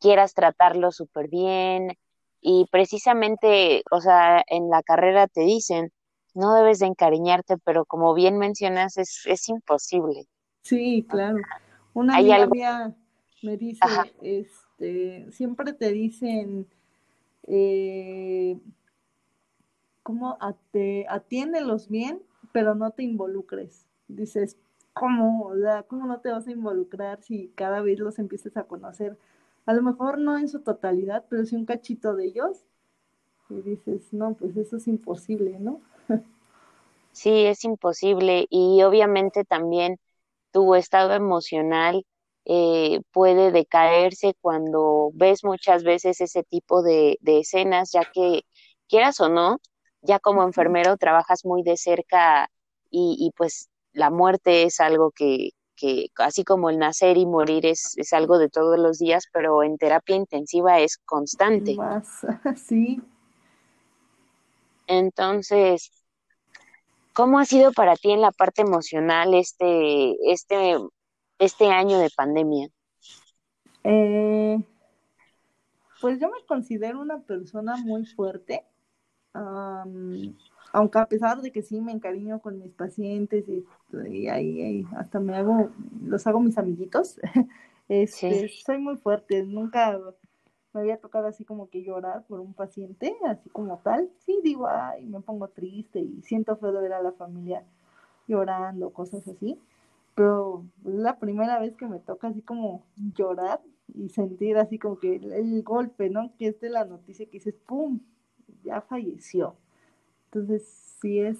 quieras 0.00 0.34
tratarlos 0.34 0.96
súper 0.96 1.28
bien. 1.28 1.96
Y 2.40 2.66
precisamente, 2.70 3.82
o 3.90 4.00
sea, 4.00 4.44
en 4.46 4.70
la 4.70 4.82
carrera 4.82 5.26
te 5.26 5.40
dicen, 5.40 5.90
no 6.34 6.54
debes 6.54 6.78
de 6.78 6.86
encariñarte, 6.86 7.56
pero 7.58 7.84
como 7.84 8.14
bien 8.14 8.38
mencionas, 8.38 8.96
es, 8.98 9.22
es 9.26 9.48
imposible. 9.48 10.26
Sí, 10.62 11.04
claro. 11.08 11.38
Una 11.94 12.16
amiga 12.16 12.46
mía 12.46 12.96
me 13.42 13.56
dice, 13.56 13.80
este, 14.22 15.30
siempre 15.32 15.72
te 15.72 15.90
dicen, 15.90 16.66
eh, 17.44 18.58
como 20.02 20.38
te 20.70 21.06
atiéndelos 21.08 21.88
bien, 21.88 22.22
pero 22.52 22.74
no 22.74 22.90
te 22.90 23.02
involucres. 23.02 23.86
Dices, 24.08 24.56
¿cómo? 24.92 25.42
O 25.42 25.56
sea, 25.56 25.82
¿cómo 25.82 26.06
no 26.06 26.20
te 26.20 26.30
vas 26.30 26.46
a 26.46 26.50
involucrar 26.50 27.22
si 27.22 27.52
cada 27.54 27.80
vez 27.80 27.98
los 27.98 28.18
empieces 28.18 28.56
a 28.56 28.64
conocer? 28.64 29.18
A 29.66 29.72
lo 29.74 29.82
mejor 29.82 30.18
no 30.18 30.38
en 30.38 30.48
su 30.48 30.60
totalidad, 30.60 31.24
pero 31.28 31.44
sí 31.44 31.56
un 31.56 31.66
cachito 31.66 32.16
de 32.16 32.26
ellos. 32.26 32.64
Y 33.50 33.60
dices, 33.62 34.12
no, 34.12 34.34
pues 34.34 34.56
eso 34.56 34.76
es 34.76 34.88
imposible, 34.88 35.58
¿no? 35.58 35.80
Sí, 37.18 37.46
es 37.46 37.64
imposible. 37.64 38.46
Y 38.50 38.82
obviamente 38.82 39.44
también 39.44 39.98
tu 40.52 40.74
estado 40.74 41.14
emocional 41.14 42.04
eh, 42.44 43.00
puede 43.12 43.52
decaerse 43.52 44.34
cuando 44.40 45.10
ves 45.14 45.44
muchas 45.44 45.84
veces 45.84 46.20
ese 46.20 46.44
tipo 46.44 46.82
de, 46.82 47.18
de 47.20 47.40
escenas, 47.40 47.92
ya 47.92 48.04
que 48.12 48.42
quieras 48.88 49.20
o 49.20 49.28
no, 49.28 49.58
ya 50.02 50.18
como 50.18 50.42
enfermero 50.42 50.96
trabajas 50.96 51.44
muy 51.44 51.62
de 51.62 51.76
cerca 51.76 52.50
y, 52.90 53.32
pues 53.36 53.68
la 53.92 54.08
muerte 54.10 54.62
es 54.62 54.80
algo 54.80 55.10
que, 55.10 55.50
que, 55.76 56.06
así 56.16 56.42
como 56.42 56.70
el 56.70 56.78
nacer 56.78 57.18
y 57.18 57.26
morir 57.26 57.66
es, 57.66 57.92
es, 57.98 58.14
algo 58.14 58.38
de 58.38 58.48
todos 58.48 58.78
los 58.78 58.98
días, 58.98 59.26
pero 59.30 59.62
en 59.62 59.76
terapia 59.76 60.16
intensiva 60.16 60.80
es 60.80 60.96
constante. 61.04 61.74
Más, 61.74 62.06
sí. 62.66 63.02
Entonces, 64.86 65.90
¿cómo 67.18 67.40
ha 67.40 67.44
sido 67.44 67.72
para 67.72 67.96
ti 67.96 68.12
en 68.12 68.20
la 68.20 68.30
parte 68.30 68.62
emocional 68.62 69.34
este, 69.34 70.14
este, 70.32 70.76
este 71.40 71.66
año 71.66 71.98
de 71.98 72.10
pandemia? 72.16 72.68
Eh, 73.82 74.56
pues 76.00 76.20
yo 76.20 76.28
me 76.28 76.46
considero 76.46 77.00
una 77.00 77.18
persona 77.18 77.76
muy 77.76 78.06
fuerte 78.06 78.64
aunque 80.72 80.98
a 80.98 81.06
pesar 81.06 81.40
de 81.40 81.50
que 81.50 81.62
sí 81.62 81.80
me 81.80 81.92
encariño 81.92 82.40
con 82.40 82.58
mis 82.58 82.72
pacientes 82.72 83.44
y, 83.48 84.28
ahí, 84.28 84.86
hasta 84.96 85.20
me 85.20 85.36
hago, 85.36 85.70
los 86.04 86.26
hago 86.26 86.40
mis 86.40 86.58
amiguitos, 86.58 87.20
este, 87.88 88.48
soy 88.48 88.78
muy 88.78 88.96
fuerte, 88.96 89.42
nunca 89.44 89.98
me 90.78 90.82
había 90.82 91.00
tocado 91.00 91.26
así 91.26 91.44
como 91.44 91.68
que 91.68 91.82
llorar 91.82 92.24
por 92.26 92.40
un 92.40 92.54
paciente, 92.54 93.16
así 93.26 93.48
como 93.50 93.78
tal. 93.78 94.10
Sí, 94.24 94.40
digo, 94.44 94.68
ay, 94.68 95.06
me 95.06 95.20
pongo 95.20 95.48
triste 95.48 96.00
y 96.00 96.22
siento 96.22 96.56
feo 96.56 96.72
ver 96.72 96.92
a 96.92 97.02
la 97.02 97.12
familia 97.12 97.64
llorando, 98.28 98.90
cosas 98.90 99.26
así. 99.28 99.58
Pero 100.14 100.64
es 100.84 100.94
la 100.94 101.18
primera 101.18 101.58
vez 101.60 101.76
que 101.76 101.86
me 101.86 102.00
toca 102.00 102.28
así 102.28 102.42
como 102.42 102.82
llorar 103.14 103.60
y 103.94 104.08
sentir 104.10 104.58
así 104.58 104.78
como 104.78 104.98
que 104.98 105.16
el, 105.16 105.32
el 105.32 105.62
golpe, 105.62 106.10
¿no? 106.10 106.32
Que 106.38 106.48
es 106.48 106.60
de 106.60 106.70
la 106.70 106.84
noticia 106.84 107.26
que 107.26 107.32
dices, 107.32 107.54
¡pum! 107.66 108.00
ya 108.64 108.80
falleció. 108.80 109.56
Entonces, 110.26 110.64
sí 111.00 111.20
es, 111.20 111.38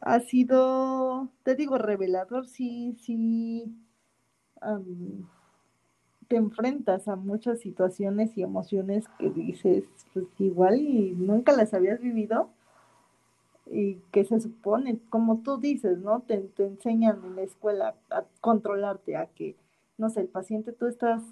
ha 0.00 0.20
sido, 0.20 1.28
te 1.42 1.54
digo, 1.54 1.78
revelador, 1.78 2.46
sí, 2.46 2.96
sí, 3.00 3.74
te 6.28 6.36
enfrentas 6.36 7.08
a 7.08 7.16
muchas 7.16 7.60
situaciones 7.60 8.36
y 8.36 8.42
emociones 8.42 9.06
que 9.18 9.30
dices, 9.30 9.84
pues 10.12 10.26
igual 10.38 10.80
y 10.80 11.12
nunca 11.12 11.52
las 11.52 11.72
habías 11.72 12.00
vivido 12.00 12.50
y 13.70 13.96
que 14.12 14.24
se 14.24 14.40
supone, 14.40 14.98
como 15.10 15.38
tú 15.38 15.58
dices, 15.58 15.98
¿no? 15.98 16.20
Te, 16.20 16.38
te 16.38 16.66
enseñan 16.66 17.22
en 17.24 17.36
la 17.36 17.42
escuela 17.42 17.94
a 18.10 18.24
controlarte, 18.40 19.16
a 19.16 19.26
que, 19.26 19.56
no 19.96 20.10
sé, 20.10 20.20
el 20.20 20.28
paciente 20.28 20.72
tú 20.72 20.86
estás 20.86 21.22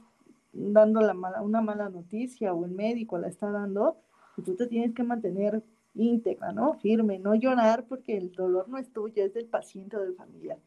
dando 0.53 1.01
la 1.01 1.15
mala, 1.15 1.43
una 1.43 1.61
mala 1.61 1.89
noticia 1.89 2.53
o 2.55 2.65
el 2.65 2.73
médico 2.73 3.19
la 3.19 3.29
está 3.29 3.51
dando, 3.51 3.97
y 4.37 4.43
tú 4.43 4.55
te 4.55 4.67
tienes 4.67 4.95
que 4.95 5.03
mantener 5.03 5.63
íntegra, 5.95 6.53
¿no? 6.53 6.75
Firme, 6.75 7.19
no 7.19 7.35
llorar 7.35 7.85
porque 7.85 8.17
el 8.17 8.33
dolor 8.33 8.69
no 8.69 8.79
es 8.79 8.91
tuyo, 8.93 9.25
es 9.25 9.33
del 9.35 9.47
paciente 9.47 9.97
o 9.97 10.01
del 10.01 10.15
familiar. 10.15 10.59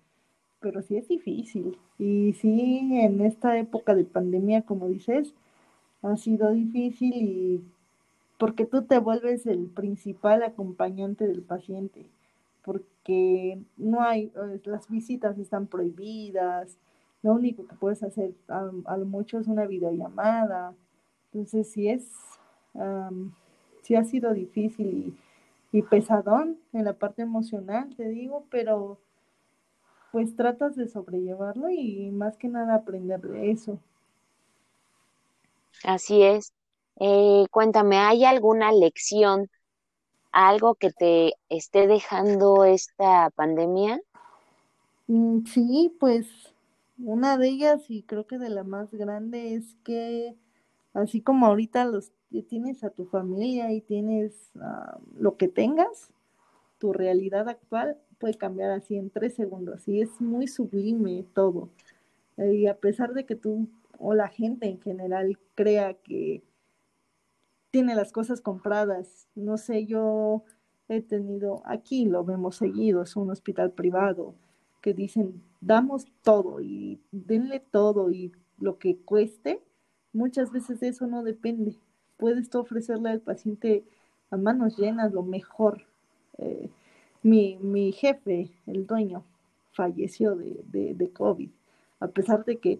Pero 0.62 0.82
sí 0.82 0.98
es 0.98 1.08
difícil. 1.08 1.78
Y 1.98 2.34
sí, 2.34 2.89
en 2.93 3.22
esta 3.22 3.58
época 3.58 3.95
de 3.95 4.04
pandemia, 4.04 4.63
como 4.63 4.88
dices, 4.88 5.34
ha 6.02 6.17
sido 6.17 6.52
difícil 6.52 7.13
y 7.15 7.63
porque 8.39 8.65
tú 8.65 8.84
te 8.84 8.98
vuelves 9.00 9.45
el 9.45 9.67
principal 9.67 10.43
acompañante 10.43 11.28
del 11.28 11.41
paciente, 11.41 12.06
porque 12.63 13.62
no 13.76 14.02
hay, 14.02 14.32
las 14.63 14.89
visitas 14.89 15.38
están 15.38 15.67
prohibidas, 15.67 16.78
lo 17.22 17.34
único 17.34 17.67
que 17.67 17.76
puedes 17.76 18.02
hacer 18.02 18.32
a, 18.48 18.98
lo 18.98 19.06
mucho 19.06 19.39
es 19.39 19.48
una 19.48 19.65
videollamada, 19.65 20.74
entonces 21.26 21.69
sí 21.69 21.89
es, 21.89 22.10
sí 23.82 23.95
ha 23.95 24.06
sido 24.06 24.34
difícil 24.34 25.17
y, 25.74 25.82
pesadón 25.82 26.58
en 26.72 26.86
la 26.86 26.93
parte 26.93 27.22
emocional, 27.22 27.93
te 27.98 28.08
digo, 28.08 28.45
pero 28.50 29.00
pues 30.12 30.36
tratas 30.36 30.76
de 30.76 30.88
sobrellevarlo 30.88 31.69
y 31.69 32.12
más 32.12 32.38
que 32.38 32.48
nada 32.50 32.76
aprender 32.76 33.22
de 33.22 33.52
eso. 33.52 33.80
Así 35.84 36.24
es. 36.24 36.54
Eh, 37.00 37.45
cuéntame, 37.52 37.98
¿hay 37.98 38.26
alguna 38.26 38.72
lección, 38.72 39.50
algo 40.32 40.76
que 40.76 40.91
te 40.91 41.34
esté 41.50 41.88
dejando 41.88 42.65
esta 42.65 43.30
pandemia? 43.32 44.00
Mm, 45.08 45.45
sí, 45.45 45.95
pues 46.00 46.28
una 47.00 47.38
de 47.38 47.50
ellas 47.50 47.89
y 47.89 48.04
creo 48.04 48.28
que 48.28 48.38
de 48.38 48.50
la 48.50 48.63
más 48.63 48.91
grande 48.93 49.56
es 49.56 49.76
que 49.84 50.36
así 50.93 51.22
como 51.22 51.48
ahorita 51.48 51.86
los 51.86 52.12
tienes 52.48 52.84
a 52.84 52.91
tu 52.91 53.06
familia 53.06 53.72
y 53.72 53.82
tienes 53.82 54.52
ah, 54.62 55.00
lo 55.17 55.38
que 55.38 55.48
tengas, 55.48 56.13
tu 56.80 56.93
realidad 56.93 57.50
actual 57.50 57.98
puede 58.20 58.36
cambiar 58.36 58.72
así 58.72 58.96
en 58.96 59.10
tres 59.10 59.36
segundos 59.36 59.88
y 59.88 60.02
es 60.02 60.22
muy 60.22 60.48
sublime 60.48 61.26
todo. 61.34 61.70
y 62.38 62.68
a 62.68 62.76
pesar 62.78 63.14
de 63.14 63.26
que 63.26 63.36
tú 63.36 63.68
o 63.98 64.14
la 64.14 64.30
gente 64.30 64.68
en 64.68 64.80
general 64.80 65.38
crea 65.56 65.94
que 65.94 66.42
tiene 67.72 67.96
las 67.96 68.12
cosas 68.12 68.42
compradas, 68.42 69.28
no 69.36 69.58
sé, 69.58 69.86
yo 69.86 70.44
he 70.88 71.02
tenido, 71.02 71.62
aquí 71.66 72.06
lo 72.06 72.24
vemos 72.24 72.56
seguido, 72.58 73.04
es 73.04 73.16
un 73.16 73.30
hospital 73.32 73.72
privado, 73.72 74.36
que 74.82 74.94
dicen, 74.94 75.42
damos 75.62 76.06
todo 76.24 76.62
y 76.62 77.00
denle 77.12 77.60
todo 77.60 78.12
y 78.12 78.32
lo 78.60 78.80
que 78.80 78.98
cueste, 78.98 79.62
muchas 80.14 80.52
veces 80.52 80.82
eso 80.84 81.08
no 81.08 81.24
depende 81.24 81.76
puedes 82.20 82.50
tú 82.50 82.60
ofrecerle 82.60 83.10
al 83.10 83.22
paciente 83.22 83.84
a 84.30 84.38
manos 84.38 84.78
llenas 84.78 85.14
lo 85.14 85.24
mejor. 85.24 85.86
Eh, 86.38 86.70
mi, 87.24 87.58
mi, 87.58 87.92
jefe, 87.92 88.52
el 88.66 88.88
dueño, 88.88 89.24
falleció 89.72 90.36
de, 90.36 90.94
de, 90.94 91.10
COVID, 91.12 91.50
a 92.00 92.08
pesar 92.08 92.46
de 92.46 92.58
que 92.58 92.80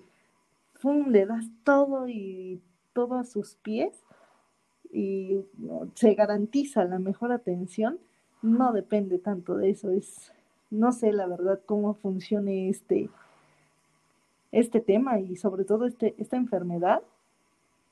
le 1.08 1.26
das 1.26 1.46
todo 1.64 2.08
y 2.08 2.62
todo 2.94 3.16
a 3.16 3.24
sus 3.24 3.56
pies 3.56 4.04
y 4.92 5.42
se 5.96 6.14
garantiza 6.16 6.84
la 6.86 7.00
mejor 7.00 7.32
atención, 7.32 8.00
no 8.42 8.72
depende 8.74 9.20
tanto 9.20 9.56
de 9.56 9.70
eso. 9.70 9.92
Es, 9.92 10.32
no 10.72 10.92
sé 10.92 11.12
la 11.12 11.28
verdad 11.28 11.60
cómo 11.66 11.94
funcione 11.94 12.70
este, 12.70 13.10
este 14.52 14.80
tema 14.80 15.20
y 15.20 15.36
sobre 15.36 15.66
todo 15.66 15.86
este, 15.86 16.16
esta 16.18 16.38
enfermedad, 16.38 17.02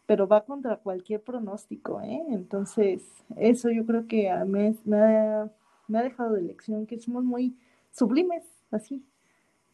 pero 0.05 0.27
va 0.27 0.45
contra 0.45 0.77
cualquier 0.77 1.21
pronóstico, 1.21 2.01
¿eh? 2.01 2.23
Entonces, 2.29 3.03
eso 3.35 3.69
yo 3.69 3.85
creo 3.85 4.07
que 4.07 4.29
a 4.29 4.45
mí 4.45 4.77
me, 4.85 4.97
ha, 4.97 5.51
me 5.87 5.99
ha 5.99 6.03
dejado 6.03 6.33
de 6.33 6.41
lección 6.41 6.85
que 6.85 6.99
somos 6.99 7.23
muy 7.23 7.57
sublimes, 7.91 8.43
así, 8.71 9.03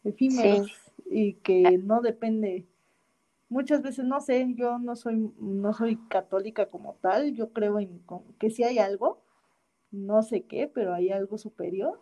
efímeros, 0.04 0.70
y 1.06 1.34
que 1.34 1.78
no 1.78 2.00
depende 2.00 2.66
muchas 3.48 3.82
veces 3.82 4.04
no 4.04 4.20
sé, 4.20 4.52
yo 4.56 4.78
no 4.78 4.96
soy 4.96 5.32
no 5.38 5.72
soy 5.72 5.96
católica 6.08 6.66
como 6.66 6.94
tal, 6.94 7.34
yo 7.34 7.50
creo 7.50 7.78
en 7.78 8.00
que 8.38 8.50
si 8.50 8.64
hay 8.64 8.78
algo, 8.78 9.20
no 9.92 10.22
sé 10.22 10.42
qué, 10.42 10.66
pero 10.66 10.92
hay 10.92 11.10
algo 11.10 11.38
superior, 11.38 12.00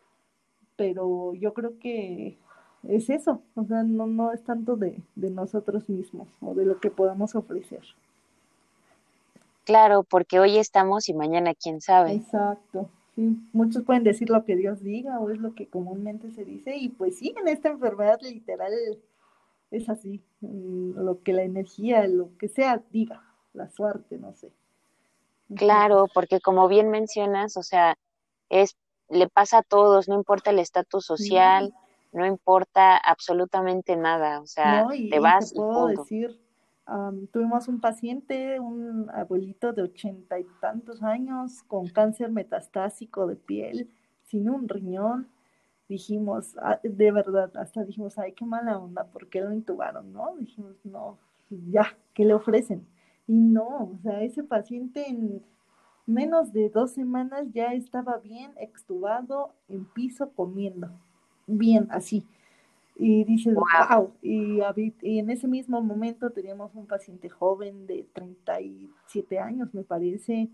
pero 0.76 1.34
yo 1.34 1.52
creo 1.52 1.78
que 1.78 2.38
es 2.84 3.10
eso, 3.10 3.42
o 3.54 3.64
sea, 3.64 3.82
no, 3.82 4.06
no 4.06 4.32
es 4.32 4.42
tanto 4.42 4.76
de, 4.76 4.98
de 5.14 5.30
nosotros 5.30 5.88
mismos 5.88 6.28
o 6.40 6.54
de 6.54 6.64
lo 6.64 6.80
que 6.80 6.90
podamos 6.90 7.34
ofrecer. 7.34 7.82
Claro, 9.64 10.02
porque 10.02 10.40
hoy 10.40 10.58
estamos 10.58 11.08
y 11.08 11.14
mañana 11.14 11.54
quién 11.54 11.80
sabe. 11.80 12.14
Exacto. 12.14 12.88
Sí, 13.14 13.38
muchos 13.52 13.82
pueden 13.82 14.04
decir 14.04 14.30
lo 14.30 14.44
que 14.44 14.56
Dios 14.56 14.82
diga 14.82 15.20
o 15.20 15.30
es 15.30 15.38
lo 15.38 15.54
que 15.54 15.68
comúnmente 15.68 16.30
se 16.30 16.44
dice 16.44 16.76
y 16.76 16.88
pues 16.88 17.18
sí, 17.18 17.34
en 17.38 17.48
esta 17.48 17.68
enfermedad 17.68 18.20
literal 18.22 18.72
es 19.70 19.88
así, 19.88 20.22
mm, 20.40 20.98
lo 20.98 21.22
que 21.22 21.32
la 21.32 21.42
energía, 21.42 22.06
lo 22.06 22.30
que 22.38 22.48
sea, 22.48 22.82
diga, 22.90 23.22
la 23.52 23.70
suerte, 23.70 24.18
no 24.18 24.34
sé. 24.34 24.50
Claro, 25.54 26.06
porque 26.14 26.40
como 26.40 26.68
bien 26.68 26.90
mencionas, 26.90 27.56
o 27.56 27.62
sea, 27.62 27.98
es 28.48 28.76
le 29.12 29.28
pasa 29.28 29.58
a 29.58 29.62
todos, 29.62 30.08
no 30.08 30.14
importa 30.14 30.50
el 30.50 30.58
estatus 30.58 31.04
social, 31.04 31.74
no 32.12 32.26
importa 32.26 32.96
absolutamente 32.96 33.96
nada, 33.96 34.40
o 34.40 34.46
sea, 34.46 34.86
te 34.88 35.18
vas 35.18 35.52
y, 35.52 35.56
puedo 35.56 35.86
decir, 35.88 36.40
tuvimos 37.32 37.68
un 37.68 37.80
paciente, 37.80 38.58
un 38.60 39.08
abuelito 39.10 39.72
de 39.72 39.82
ochenta 39.82 40.38
y 40.38 40.46
tantos 40.60 41.02
años 41.02 41.62
con 41.64 41.88
cáncer 41.88 42.30
metastásico 42.30 43.26
de 43.26 43.36
piel, 43.36 43.90
sin 44.24 44.48
un 44.50 44.68
riñón, 44.68 45.28
dijimos, 45.88 46.56
ah, 46.60 46.80
de 46.82 47.12
verdad, 47.12 47.54
hasta 47.56 47.84
dijimos, 47.84 48.18
ay, 48.18 48.32
qué 48.32 48.44
mala 48.44 48.78
onda, 48.78 49.04
¿por 49.04 49.28
qué 49.28 49.40
lo 49.40 49.52
intubaron? 49.52 50.12
¿No? 50.12 50.34
Dijimos, 50.38 50.74
no, 50.84 51.18
ya, 51.50 51.96
¿qué 52.14 52.24
le 52.24 52.34
ofrecen? 52.34 52.86
Y 53.26 53.38
no, 53.38 53.90
o 53.94 53.98
sea, 54.02 54.22
ese 54.22 54.42
paciente 54.42 55.08
en 55.08 55.42
menos 56.06 56.52
de 56.52 56.68
dos 56.68 56.92
semanas 56.92 57.46
ya 57.52 57.74
estaba 57.74 58.16
bien 58.18 58.52
extubado 58.56 59.54
en 59.68 59.84
piso 59.84 60.30
comiendo, 60.30 60.90
bien 61.46 61.86
así. 61.90 62.26
Y 62.96 63.24
dices, 63.24 63.54
wow, 63.54 64.12
Y, 64.20 64.60
y, 65.02 65.18
en 65.18 65.30
ese 65.30 65.48
mismo 65.48 65.80
momento 65.80 66.30
teníamos 66.30 66.74
un 66.74 66.86
paciente 66.86 67.28
joven 67.28 67.86
de 67.86 68.06
37 68.12 69.38
años, 69.38 69.72
me 69.72 69.82
parece, 69.82 70.50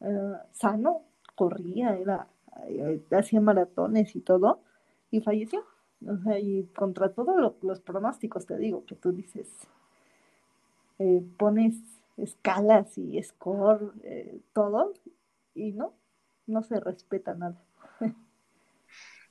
eh, 0.00 0.32
sano, 0.52 1.02
corría, 1.34 1.96
era, 1.96 2.28
eh, 2.66 3.00
hacía 3.12 3.40
maratones 3.40 4.16
y 4.16 4.20
todo, 4.20 4.60
y 5.10 5.20
falleció. 5.20 5.64
O 6.06 6.16
sea, 6.18 6.38
y 6.38 6.64
contra 6.76 7.12
todos 7.12 7.54
los 7.62 7.80
pronósticos, 7.80 8.46
te 8.46 8.56
digo, 8.56 8.84
que 8.84 8.94
tú 8.94 9.12
dices, 9.12 9.48
eh, 10.98 11.22
pones 11.36 11.76
escalas 12.16 12.98
y 12.98 13.22
score, 13.22 13.92
eh, 14.02 14.40
todo, 14.52 14.94
y 15.54 15.72
no, 15.72 15.92
no 16.46 16.62
se 16.62 16.80
respeta 16.80 17.34
nada. 17.34 17.62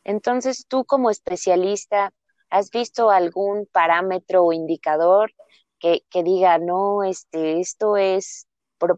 Entonces, 0.04 0.66
tú 0.68 0.86
como 0.86 1.10
especialista, 1.10 2.14
¿has 2.50 2.70
visto 2.72 3.10
algún 3.10 3.68
parámetro 3.72 4.46
o 4.46 4.54
indicador 4.54 5.32
que, 5.80 6.04
diga, 6.24 6.58
no, 6.58 7.04
este, 7.04 7.60
esto 7.60 7.98
es, 7.98 8.48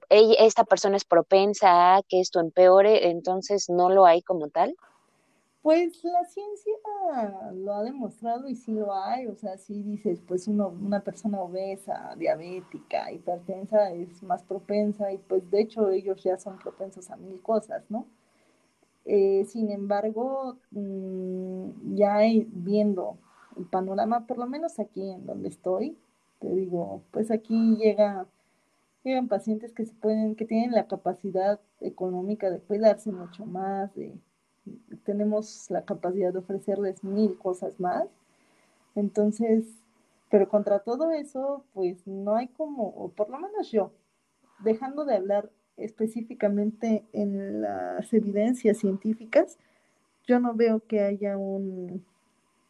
esta 0.10 0.64
persona 0.64 0.98
es 0.98 1.06
propensa 1.06 1.96
a 1.96 2.04
que 2.04 2.20
esto 2.20 2.40
empeore, 2.40 3.10
entonces 3.10 3.70
no 3.70 3.90
lo 3.90 4.06
hay 4.06 4.22
como 4.22 4.50
tal? 4.50 4.76
Pues 5.62 6.04
la 6.06 6.24
ciencia 6.24 6.74
lo 7.54 7.74
ha 7.74 7.84
demostrado 7.84 8.48
y 8.48 8.56
sí 8.56 8.72
lo 8.72 8.94
hay, 8.94 9.28
o 9.28 9.36
sea, 9.36 9.58
sí 9.58 9.84
dices, 9.84 10.22
pues 10.26 10.48
uno, 10.48 10.70
una 10.70 11.02
persona 11.02 11.42
obesa, 11.42 12.16
diabética, 12.18 13.12
hipertensa 13.12 13.92
es 13.92 14.24
más 14.24 14.42
propensa 14.44 15.12
y 15.12 15.18
pues 15.18 15.50
de 15.52 15.62
hecho 15.62 15.90
ellos 15.90 16.24
ya 16.24 16.38
son 16.38 16.58
propensos 16.60 17.10
a 17.12 17.18
mil 17.18 17.42
cosas, 17.42 17.84
¿no? 17.90 18.06
Eh, 19.04 19.44
sin 19.46 19.70
embargo, 19.72 20.58
mm, 20.72 21.96
ya 21.96 22.20
viendo 22.48 23.18
el 23.60 23.66
panorama, 23.66 24.26
por 24.26 24.38
lo 24.38 24.48
menos 24.48 24.80
aquí 24.80 25.12
en 25.12 25.26
donde 25.26 25.50
estoy, 25.50 25.98
te 26.40 26.50
digo, 26.54 27.04
pues 27.12 27.32
aquí 27.32 27.76
llega, 27.78 28.28
llegan 29.04 29.28
pacientes 29.28 29.74
que 29.74 29.86
se 29.86 29.94
pueden, 29.94 30.36
que 30.36 30.46
tienen 30.46 30.72
la 30.72 30.88
capacidad 30.88 31.60
económica 31.82 32.50
de 32.50 32.60
cuidarse 32.60 33.12
mucho 33.12 33.46
más, 33.46 33.94
de 33.96 34.18
tenemos 35.04 35.70
la 35.70 35.84
capacidad 35.84 36.32
de 36.34 36.40
ofrecerles 36.40 37.04
mil 37.04 37.38
cosas 37.38 37.80
más. 37.80 38.06
Entonces, 38.96 39.66
pero 40.30 40.50
contra 40.50 40.80
todo 40.80 41.12
eso, 41.12 41.64
pues 41.74 42.06
no 42.08 42.36
hay 42.36 42.48
como, 42.50 42.90
o 42.90 43.10
por 43.10 43.30
lo 43.30 43.40
menos 43.40 43.72
yo, 43.72 43.92
dejando 44.60 45.06
de 45.06 45.16
hablar 45.16 45.50
específicamente 45.78 47.06
en 47.14 47.62
las 47.62 48.12
evidencias 48.14 48.78
científicas, 48.78 49.58
yo 50.28 50.40
no 50.40 50.54
veo 50.54 50.82
que 50.86 51.02
haya 51.02 51.38
un, 51.38 52.06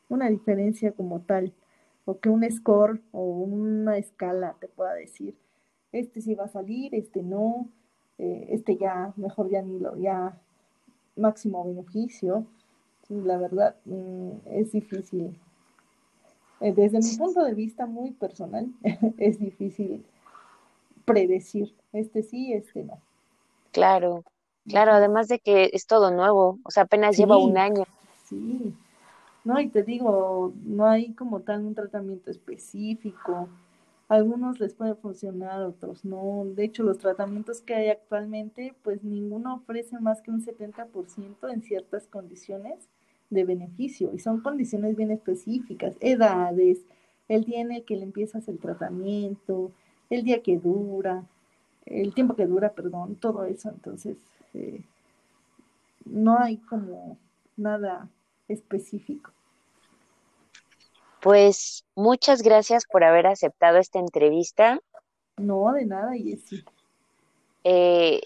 una 0.10 0.30
diferencia 0.30 0.92
como 0.92 1.22
tal, 1.22 1.54
o 2.06 2.20
que 2.20 2.30
un 2.30 2.50
score 2.52 3.02
o 3.12 3.22
una 3.22 3.98
escala 3.98 4.56
te 4.60 4.68
pueda 4.68 4.94
decir, 4.94 5.36
este 5.92 6.22
sí 6.22 6.36
va 6.36 6.46
a 6.46 6.50
salir, 6.50 6.94
este 6.94 7.22
no, 7.22 7.70
eh, 8.18 8.48
este 8.50 8.78
ya, 8.78 9.14
mejor 9.16 9.50
ya 9.50 9.62
ni 9.62 9.80
lo, 9.80 9.96
ya 9.96 10.38
máximo 11.16 11.64
beneficio, 11.66 12.46
la 13.10 13.38
verdad 13.38 13.76
mm, 13.86 14.30
es 14.46 14.72
difícil. 14.72 15.40
Eh, 16.62 16.74
desde 16.74 17.00
mi 17.00 17.18
punto 17.18 17.44
de 17.44 17.54
vista 17.54 17.86
muy 17.86 18.12
personal, 18.12 18.68
es 19.18 19.40
difícil 19.40 20.06
predecir 21.06 21.74
este 21.94 22.22
sí, 22.24 22.54
este 22.54 22.84
no. 22.84 23.00
Claro, 23.72 24.24
claro, 24.68 24.92
además 24.94 25.28
de 25.28 25.40
que 25.40 25.70
es 25.74 25.86
todo 25.86 26.12
nuevo, 26.12 26.60
o 26.64 26.72
sea, 26.72 26.84
apenas 26.84 27.18
lleva 27.18 27.38
un 27.38 27.58
año. 27.58 27.84
Sí, 28.26 28.76
no, 29.50 29.60
y 29.60 29.70
te 29.70 29.84
digo, 29.84 30.54
no 30.64 30.86
hay 30.86 31.14
como 31.14 31.42
tal 31.42 31.66
un 31.66 31.76
tratamiento 31.76 32.32
específico 32.32 33.50
algunos 34.10 34.60
les 34.60 34.74
puede 34.74 34.96
funcionar, 34.96 35.62
otros 35.62 36.04
no. 36.04 36.44
De 36.56 36.64
hecho, 36.66 36.82
los 36.82 36.98
tratamientos 36.98 37.62
que 37.62 37.76
hay 37.76 37.90
actualmente, 37.90 38.74
pues 38.82 39.04
ninguno 39.04 39.54
ofrece 39.54 40.00
más 40.00 40.24
que 40.24 40.32
un 40.32 40.44
70% 40.44 41.54
en 41.54 41.62
ciertas 41.62 42.08
condiciones 42.08 42.90
de 43.30 43.44
beneficio. 43.44 44.12
Y 44.12 44.18
son 44.18 44.42
condiciones 44.42 44.96
bien 44.96 45.12
específicas, 45.12 45.96
edades, 46.00 46.80
el 47.28 47.46
día 47.46 47.62
en 47.62 47.72
el 47.72 47.86
que 47.86 47.98
le 47.98 48.04
empiezas 48.04 48.48
el 48.48 48.58
tratamiento, 48.58 49.72
el 50.10 50.24
día 50.24 50.42
que 50.42 50.58
dura, 50.58 51.24
el 51.86 52.16
tiempo 52.16 52.36
que 52.36 52.48
dura, 52.48 52.74
perdón, 52.74 53.16
todo 53.16 53.46
eso. 53.46 53.70
Entonces, 53.70 54.18
eh, 54.56 54.82
no 56.06 56.40
hay 56.40 56.58
como 56.58 57.16
nada 57.58 58.10
específico. 58.48 59.32
Pues 61.22 61.86
muchas 61.96 62.42
gracias 62.42 62.86
por 62.86 63.04
haber 63.04 63.28
aceptado 63.28 63.78
esta 63.78 64.00
entrevista. 64.00 64.80
No, 65.38 65.74
de 65.74 65.86
nada, 65.86 66.12
Jessy. 66.14 66.64
Eh, 67.64 68.22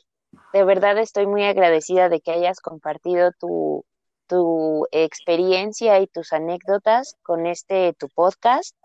de 0.53 0.63
verdad 0.63 0.97
estoy 0.97 1.27
muy 1.27 1.43
agradecida 1.43 2.10
de 2.10 2.21
que 2.21 2.32
hayas 2.32 2.60
compartido 2.60 3.32
tu, 3.39 3.84
tu 4.27 4.88
experiencia 4.91 5.99
y 5.99 6.08
tus 6.08 6.34
anécdotas 6.34 7.17
con 7.23 7.45
este 7.45 7.93
tu 7.93 8.10
podcast. 8.10 8.75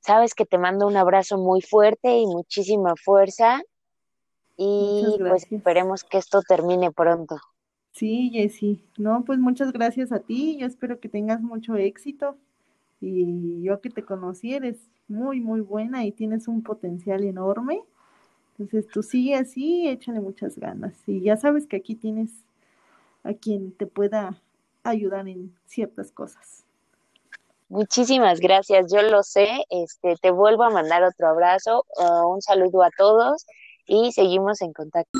Sabes 0.00 0.34
que 0.34 0.46
te 0.46 0.58
mando 0.58 0.86
un 0.86 0.96
abrazo 0.96 1.36
muy 1.36 1.62
fuerte 1.62 2.18
y 2.18 2.26
muchísima 2.26 2.94
fuerza 2.96 3.60
y 4.56 5.16
pues 5.18 5.50
esperemos 5.50 6.04
que 6.04 6.18
esto 6.18 6.42
termine 6.42 6.92
pronto. 6.92 7.38
Sí, 7.96 8.28
Jessy. 8.30 8.84
No, 8.98 9.24
pues 9.24 9.38
muchas 9.38 9.72
gracias 9.72 10.12
a 10.12 10.20
ti. 10.20 10.58
Yo 10.58 10.66
espero 10.66 11.00
que 11.00 11.08
tengas 11.08 11.40
mucho 11.40 11.76
éxito. 11.76 12.36
Y 13.00 13.62
yo 13.62 13.80
que 13.80 13.88
te 13.88 14.04
conocí 14.04 14.52
eres 14.52 14.76
muy, 15.08 15.40
muy 15.40 15.62
buena 15.62 16.04
y 16.04 16.12
tienes 16.12 16.46
un 16.46 16.62
potencial 16.62 17.24
enorme. 17.24 17.82
Entonces 18.50 18.86
tú 18.88 19.02
sigue 19.02 19.34
así, 19.34 19.88
échale 19.88 20.20
muchas 20.20 20.58
ganas. 20.58 20.92
Y 21.06 21.22
ya 21.22 21.38
sabes 21.38 21.66
que 21.66 21.76
aquí 21.76 21.94
tienes 21.94 22.30
a 23.24 23.32
quien 23.32 23.72
te 23.72 23.86
pueda 23.86 24.42
ayudar 24.82 25.26
en 25.26 25.54
ciertas 25.64 26.12
cosas. 26.12 26.64
Muchísimas 27.70 28.40
gracias, 28.40 28.92
yo 28.92 29.00
lo 29.02 29.22
sé. 29.22 29.48
Este, 29.70 30.16
te 30.20 30.30
vuelvo 30.30 30.64
a 30.64 30.70
mandar 30.70 31.02
otro 31.02 31.28
abrazo, 31.28 31.86
uh, 31.98 32.28
un 32.28 32.42
saludo 32.42 32.82
a 32.82 32.90
todos 32.90 33.46
y 33.86 34.12
seguimos 34.12 34.60
en 34.60 34.74
contacto. 34.74 35.18